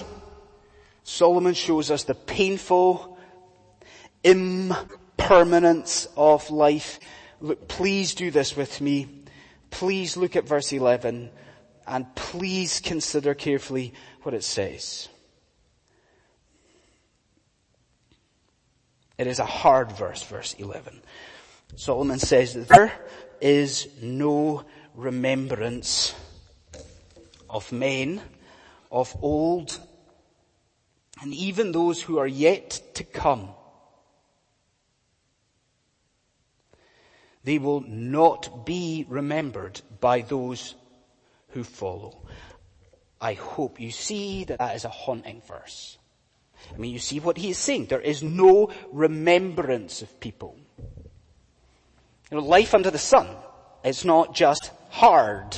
Solomon 1.04 1.54
shows 1.54 1.92
us 1.92 2.04
the 2.04 2.16
painful 2.16 3.13
impermanence 4.24 6.08
of 6.16 6.50
life. 6.50 7.00
Look, 7.42 7.68
please 7.68 8.16
do 8.16 8.32
this 8.32 8.56
with 8.56 8.82
me. 8.82 9.24
Please 9.70 10.16
look 10.16 10.36
at 10.36 10.48
verse 10.48 10.72
11 10.72 11.30
and 11.88 12.16
please 12.16 12.80
consider 12.80 13.34
carefully 13.34 13.94
what 14.22 14.34
it 14.34 14.44
says. 14.44 15.10
It 19.18 19.28
is 19.28 19.40
a 19.40 19.46
hard 19.46 19.92
verse, 19.92 20.24
verse 20.24 20.54
11. 20.54 21.02
Solomon 21.76 22.20
says 22.20 22.54
that 22.54 22.68
there 22.68 22.94
is 23.42 23.88
no 24.02 24.64
remembrance 24.96 26.16
of 27.50 27.72
men 27.72 28.22
of 28.92 29.16
old 29.22 29.80
and 31.22 31.34
even 31.34 31.72
those 31.72 32.02
who 32.02 32.18
are 32.18 32.28
yet 32.28 32.82
to 32.96 33.04
come. 33.04 33.50
They 37.44 37.58
will 37.58 37.82
not 37.82 38.66
be 38.66 39.06
remembered 39.10 39.82
by 40.00 40.22
those 40.22 40.76
who 41.50 41.64
follow. 41.64 42.18
I 43.20 43.34
hope 43.34 43.80
you 43.80 43.92
see 43.92 44.44
that 44.46 44.60
that 44.60 44.76
is 44.76 44.86
a 44.86 44.90
haunting 44.90 45.42
verse. 45.48 45.98
I 46.74 46.78
mean, 46.78 46.92
you 46.92 47.00
see 47.00 47.20
what 47.20 47.38
he 47.38 47.50
is 47.50 47.58
saying. 47.58 47.88
There 47.88 48.00
is 48.00 48.24
no 48.24 48.72
remembrance 48.92 50.02
of 50.02 50.20
people. 50.20 50.58
You 52.32 52.38
know, 52.38 52.44
life 52.44 52.74
under 52.74 52.92
the 52.92 52.98
sun 52.98 53.28
is 53.84 54.06
not 54.06 54.34
just 54.34 54.72
hard. 54.90 55.58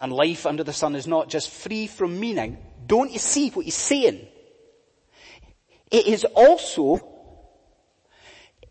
And 0.00 0.12
life 0.12 0.46
under 0.46 0.62
the 0.62 0.72
sun 0.72 0.94
is 0.94 1.06
not 1.06 1.28
just 1.28 1.50
free 1.50 1.86
from 1.86 2.20
meaning. 2.20 2.58
Don't 2.86 3.12
you 3.12 3.18
see 3.18 3.50
what 3.50 3.64
he's 3.64 3.74
saying? 3.74 4.26
It 5.90 6.06
is 6.06 6.24
also 6.24 7.06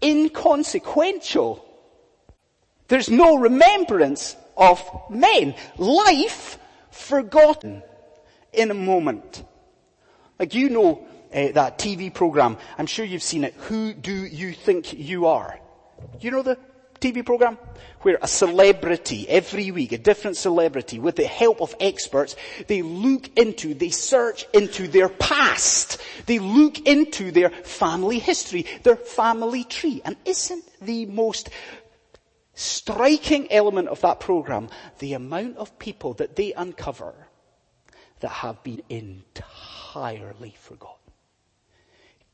inconsequential. 0.04 1.64
There's 2.88 3.10
no 3.10 3.38
remembrance 3.38 4.36
of 4.56 4.82
men. 5.10 5.56
Life 5.78 6.58
forgotten 6.91 7.84
in 8.54 8.71
a 8.71 8.76
moment. 8.76 9.43
Like 10.39 10.54
you 10.54 10.69
know 10.69 11.08
uh, 11.34 11.52
that 11.54 11.80
TV 11.80 12.13
program, 12.13 12.58
I'm 12.78 12.86
sure 12.86 13.06
you've 13.06 13.24
seen 13.24 13.43
it, 13.43 13.54
Who 13.67 13.93
Do 13.93 14.13
You 14.13 14.54
Think 14.54 14.93
You 14.93 15.28
Are? 15.28 15.60
You 16.19 16.32
know 16.32 16.41
the 16.41 16.58
TV 17.00 17.26
program? 17.26 17.58
Where 18.02 18.17
a 18.21 18.28
celebrity, 18.28 19.28
every 19.28 19.71
week, 19.71 19.91
a 19.91 19.98
different 19.98 20.38
celebrity, 20.38 21.00
with 21.00 21.15
the 21.15 21.26
help 21.26 21.62
of 21.62 21.76
experts, 21.80 22.36
they 22.67 22.82
look 22.82 23.30
into, 23.38 23.74
they 23.74 23.89
search 23.89 24.45
into 24.54 24.88
their 24.88 25.10
past. 25.10 26.02
They 26.26 26.39
look 26.39 26.80
into 26.80 27.32
their 27.32 27.50
family 27.50 28.19
history, 28.19 28.65
their 28.84 28.95
family 28.95 29.63
tree. 29.63 30.02
And 30.06 30.15
isn't 30.26 30.63
the 30.82 31.06
most 31.08 31.50
striking 32.56 33.52
element 33.52 33.88
of 33.89 34.02
that 34.02 34.20
program 34.20 34.70
the 35.00 35.13
amount 35.13 35.58
of 35.58 35.78
people 35.78 36.13
that 36.15 36.36
they 36.36 36.54
uncover 36.54 37.28
that 38.22 38.30
have 38.30 38.63
been 38.63 38.82
entirely 38.89 40.56
forgotten? 40.58 40.98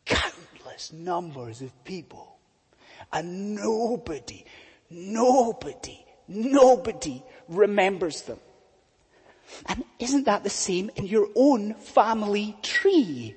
Countless 0.05 0.93
numbers 0.93 1.61
of 1.61 1.83
people 1.83 2.37
and 3.11 3.55
nobody, 3.55 4.45
nobody, 4.89 6.05
nobody 6.27 7.23
remembers 7.47 8.21
them. 8.23 8.39
And 9.65 9.83
isn't 9.99 10.25
that 10.25 10.43
the 10.43 10.49
same 10.49 10.89
in 10.95 11.05
your 11.05 11.27
own 11.35 11.73
family 11.73 12.55
tree? 12.61 13.35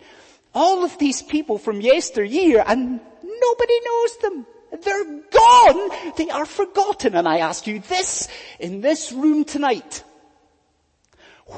All 0.54 0.84
of 0.84 0.96
these 0.98 1.22
people 1.22 1.58
from 1.58 1.80
yesteryear 1.80 2.62
and 2.66 3.00
nobody 3.22 3.80
knows 3.84 4.16
them. 4.18 4.46
They're 4.82 5.20
gone. 5.30 6.12
They 6.16 6.30
are 6.30 6.46
forgotten. 6.46 7.14
And 7.14 7.28
I 7.28 7.38
ask 7.38 7.66
you 7.66 7.80
this 7.80 8.28
in 8.58 8.80
this 8.80 9.12
room 9.12 9.44
tonight. 9.44 10.02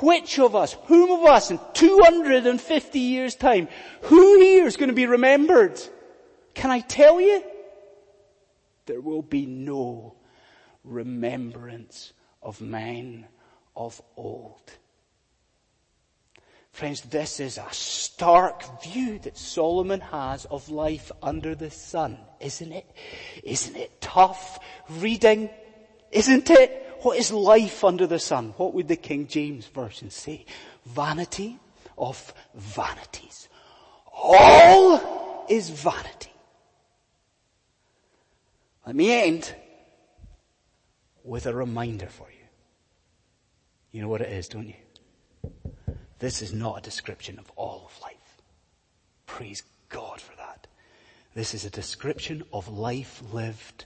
Which 0.00 0.38
of 0.38 0.56
us, 0.56 0.76
whom 0.86 1.12
of 1.12 1.24
us 1.24 1.50
in 1.50 1.60
250 1.74 2.98
years 2.98 3.36
time, 3.36 3.68
who 4.02 4.40
here 4.40 4.66
is 4.66 4.76
going 4.76 4.88
to 4.88 4.94
be 4.94 5.06
remembered? 5.06 5.80
Can 6.54 6.70
I 6.70 6.80
tell 6.80 7.20
you? 7.20 7.42
There 8.86 9.00
will 9.00 9.22
be 9.22 9.46
no 9.46 10.14
remembrance 10.82 12.12
of 12.42 12.60
men 12.60 13.26
of 13.76 14.00
old. 14.16 14.72
Friends, 16.76 17.00
this 17.00 17.40
is 17.40 17.56
a 17.56 17.64
stark 17.70 18.82
view 18.82 19.18
that 19.20 19.38
Solomon 19.38 20.00
has 20.00 20.44
of 20.44 20.68
life 20.68 21.10
under 21.22 21.54
the 21.54 21.70
sun, 21.70 22.18
isn't 22.38 22.70
it? 22.70 22.84
Isn't 23.42 23.76
it 23.76 23.98
tough 24.02 24.58
reading? 24.90 25.48
Isn't 26.12 26.50
it? 26.50 26.98
What 27.00 27.16
is 27.16 27.32
life 27.32 27.82
under 27.82 28.06
the 28.06 28.18
sun? 28.18 28.52
What 28.58 28.74
would 28.74 28.88
the 28.88 28.96
King 28.96 29.26
James 29.26 29.64
Version 29.64 30.10
say? 30.10 30.44
Vanity 30.84 31.58
of 31.96 32.34
vanities. 32.54 33.48
All 34.12 35.46
is 35.48 35.70
vanity. 35.70 36.34
Let 38.84 38.96
me 38.96 39.14
end 39.14 39.54
with 41.24 41.46
a 41.46 41.54
reminder 41.54 42.08
for 42.08 42.28
you. 42.30 42.46
You 43.92 44.02
know 44.02 44.08
what 44.08 44.20
it 44.20 44.30
is, 44.30 44.48
don't 44.48 44.68
you? 44.68 44.74
This 46.18 46.42
is 46.42 46.52
not 46.52 46.78
a 46.78 46.82
description 46.82 47.38
of 47.38 47.50
all 47.56 47.86
of 47.86 48.02
life. 48.02 48.42
Praise 49.26 49.62
God 49.88 50.20
for 50.20 50.34
that. 50.36 50.66
This 51.34 51.52
is 51.52 51.64
a 51.64 51.70
description 51.70 52.42
of 52.52 52.68
life 52.68 53.22
lived 53.32 53.84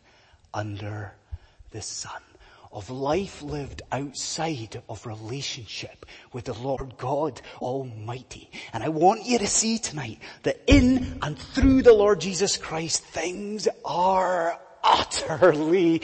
under 0.54 1.12
the 1.72 1.82
sun. 1.82 2.22
Of 2.72 2.88
life 2.88 3.42
lived 3.42 3.82
outside 3.90 4.80
of 4.88 5.04
relationship 5.04 6.06
with 6.32 6.44
the 6.44 6.54
Lord 6.54 6.96
God 6.96 7.40
Almighty. 7.60 8.48
And 8.72 8.84
I 8.84 8.90
want 8.90 9.26
you 9.26 9.38
to 9.40 9.46
see 9.48 9.78
tonight 9.78 10.20
that 10.44 10.60
in 10.68 11.18
and 11.22 11.36
through 11.36 11.82
the 11.82 11.92
Lord 11.92 12.20
Jesus 12.20 12.56
Christ, 12.56 13.02
things 13.02 13.66
are 13.84 14.60
utterly 14.84 16.02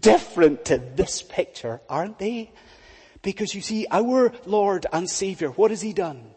different 0.00 0.64
to 0.66 0.78
this 0.78 1.20
picture, 1.20 1.82
aren't 1.90 2.18
they? 2.18 2.52
Because 3.22 3.54
you 3.54 3.60
see, 3.60 3.86
our 3.90 4.32
Lord 4.46 4.86
and 4.92 5.08
Savior, 5.08 5.48
what 5.48 5.70
has 5.70 5.80
He 5.80 5.92
done? 5.92 6.30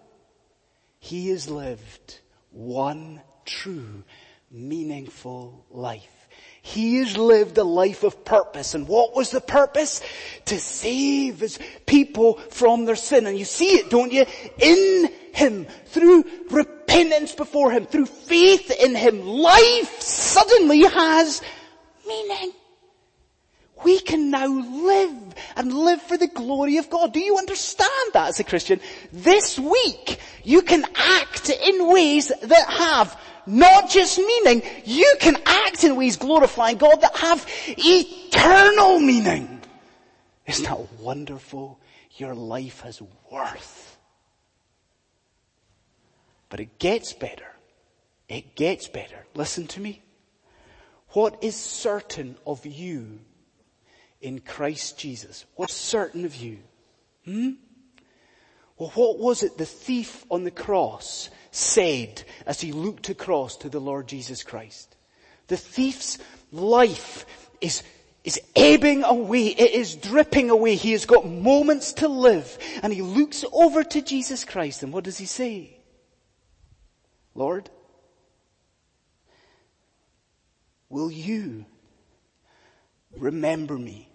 He 0.99 1.29
has 1.29 1.49
lived 1.49 2.19
one 2.51 3.21
true, 3.45 4.03
meaningful 4.51 5.65
life. 5.71 6.21
He 6.61 6.97
has 6.97 7.17
lived 7.17 7.57
a 7.57 7.63
life 7.63 8.03
of 8.03 8.23
purpose. 8.23 8.75
And 8.75 8.87
what 8.87 9.15
was 9.15 9.31
the 9.31 9.41
purpose? 9.41 10.01
To 10.45 10.59
save 10.59 11.39
his 11.39 11.57
people 11.87 12.35
from 12.35 12.85
their 12.85 12.95
sin. 12.95 13.25
And 13.25 13.37
you 13.37 13.45
see 13.45 13.73
it, 13.79 13.89
don't 13.89 14.11
you? 14.11 14.25
In 14.59 15.11
him, 15.33 15.65
through 15.87 16.23
repentance 16.51 17.33
before 17.33 17.71
him, 17.71 17.87
through 17.87 18.05
faith 18.05 18.69
in 18.69 18.93
him, 18.93 19.25
life 19.25 20.01
suddenly 20.01 20.83
has 20.83 21.41
meaning. 22.07 22.51
We 23.83 23.99
can 23.99 24.29
now 24.29 24.47
live 24.47 25.15
and 25.55 25.73
live 25.73 26.01
for 26.01 26.17
the 26.17 26.27
glory 26.27 26.77
of 26.77 26.89
God. 26.89 27.13
Do 27.13 27.19
you 27.19 27.37
understand 27.37 27.89
that 28.13 28.29
as 28.29 28.39
a 28.39 28.43
Christian? 28.43 28.79
This 29.11 29.57
week, 29.57 30.19
you 30.43 30.61
can 30.61 30.85
act 30.95 31.49
in 31.49 31.91
ways 31.91 32.31
that 32.41 32.69
have 32.69 33.19
not 33.47 33.89
just 33.89 34.17
meaning, 34.17 34.61
you 34.85 35.15
can 35.19 35.37
act 35.45 35.83
in 35.83 35.95
ways 35.95 36.17
glorifying 36.17 36.77
God 36.77 37.01
that 37.01 37.17
have 37.17 37.45
eternal 37.67 38.99
meaning. 38.99 39.61
Isn't 40.45 40.65
that 40.65 40.93
wonderful? 40.99 41.79
Your 42.17 42.35
life 42.35 42.81
has 42.81 43.01
worth. 43.31 43.97
But 46.49 46.59
it 46.59 46.77
gets 46.77 47.13
better. 47.13 47.47
It 48.27 48.55
gets 48.55 48.87
better. 48.87 49.25
Listen 49.33 49.67
to 49.67 49.79
me. 49.79 50.03
What 51.09 51.43
is 51.43 51.55
certain 51.55 52.37
of 52.45 52.65
you 52.65 53.19
in 54.21 54.39
Christ 54.39 54.97
Jesus? 54.97 55.45
What's 55.55 55.73
certain 55.73 56.25
of 56.25 56.35
you? 56.35 56.59
Hmm? 57.25 57.51
Well, 58.77 58.91
what 58.95 59.19
was 59.19 59.43
it 59.43 59.57
the 59.57 59.65
thief 59.65 60.25
on 60.31 60.43
the 60.43 60.51
cross 60.51 61.29
said 61.51 62.23
as 62.45 62.61
he 62.61 62.71
looked 62.71 63.09
across 63.09 63.57
to 63.57 63.69
the 63.69 63.79
Lord 63.79 64.07
Jesus 64.07 64.43
Christ? 64.43 64.95
The 65.47 65.57
thief's 65.57 66.17
life 66.51 67.25
is 67.59 67.83
is 68.23 68.39
ebbing 68.55 69.03
away. 69.03 69.47
It 69.47 69.71
is 69.71 69.95
dripping 69.95 70.51
away. 70.51 70.75
He 70.75 70.91
has 70.91 71.05
got 71.05 71.27
moments 71.27 71.93
to 71.93 72.07
live. 72.07 72.55
And 72.83 72.93
he 72.93 73.01
looks 73.01 73.43
over 73.51 73.83
to 73.83 74.01
Jesus 74.01 74.45
Christ 74.45 74.83
and 74.83 74.93
what 74.93 75.03
does 75.03 75.17
he 75.17 75.25
say? 75.25 75.75
Lord, 77.33 77.69
Will 80.91 81.09
you 81.09 81.65
remember 83.17 83.77
me 83.77 84.10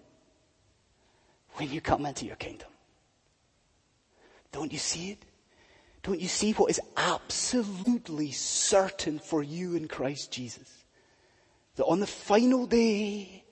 when 1.57 1.71
you 1.71 1.81
come 1.81 2.05
into 2.05 2.25
your 2.25 2.35
kingdom? 2.35 2.69
Don't 4.51 4.71
you 4.71 4.79
see 4.79 5.11
it? 5.11 5.23
Don't 6.03 6.21
you 6.21 6.27
see 6.27 6.53
what 6.53 6.71
is 6.71 6.79
absolutely 6.95 8.31
certain 8.31 9.19
for 9.19 9.43
you 9.43 9.75
in 9.75 9.87
Christ 9.87 10.31
Jesus? 10.31 10.85
That 11.75 11.85
on 11.85 11.99
the 11.99 12.07
final 12.07 12.65
day, 12.65 13.43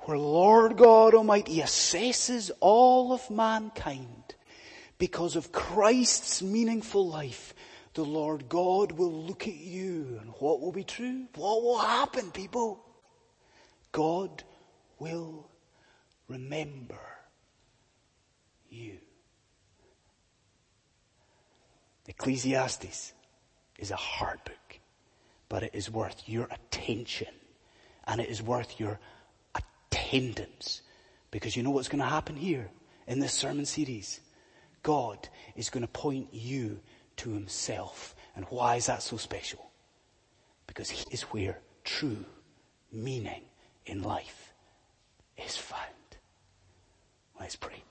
where 0.00 0.16
Lord 0.16 0.76
God 0.76 1.14
Almighty 1.14 1.58
assesses 1.58 2.50
all 2.60 3.12
of 3.12 3.28
mankind 3.30 4.34
because 4.98 5.36
of 5.36 5.52
Christ's 5.52 6.40
meaningful 6.42 7.06
life, 7.06 7.54
the 7.94 8.04
Lord 8.04 8.48
God 8.48 8.92
will 8.92 9.12
look 9.12 9.46
at 9.46 9.56
you 9.56 10.18
and 10.20 10.30
what 10.38 10.60
will 10.60 10.72
be 10.72 10.84
true? 10.84 11.26
What 11.34 11.62
will 11.62 11.78
happen, 11.78 12.30
people? 12.30 12.82
God 13.92 14.44
will 14.98 15.49
remember 16.30 17.00
you. 18.70 18.98
Ecclesiastes 22.06 23.12
is 23.78 23.90
a 23.90 23.96
hard 23.96 24.42
book, 24.44 24.78
but 25.48 25.62
it 25.64 25.70
is 25.74 25.90
worth 25.90 26.28
your 26.28 26.48
attention 26.50 27.28
and 28.06 28.20
it 28.20 28.28
is 28.28 28.42
worth 28.42 28.80
your 28.80 28.98
attendance 29.54 30.82
because 31.30 31.56
you 31.56 31.62
know 31.62 31.70
what's 31.70 31.88
going 31.88 32.00
to 32.00 32.08
happen 32.08 32.36
here 32.36 32.70
in 33.06 33.18
this 33.18 33.32
sermon 33.32 33.66
series? 33.66 34.20
God 34.82 35.28
is 35.56 35.68
going 35.68 35.82
to 35.82 35.88
point 35.88 36.28
you 36.32 36.80
to 37.18 37.30
himself 37.30 38.14
And 38.36 38.46
why 38.48 38.76
is 38.76 38.86
that 38.86 39.02
so 39.02 39.16
special? 39.16 39.70
Because 40.66 40.88
he 40.88 41.04
is 41.10 41.22
where 41.22 41.58
true 41.84 42.24
meaning 42.92 43.42
in 43.86 44.02
life 44.02 44.40
Let's 47.40 47.56
pray. 47.56 47.89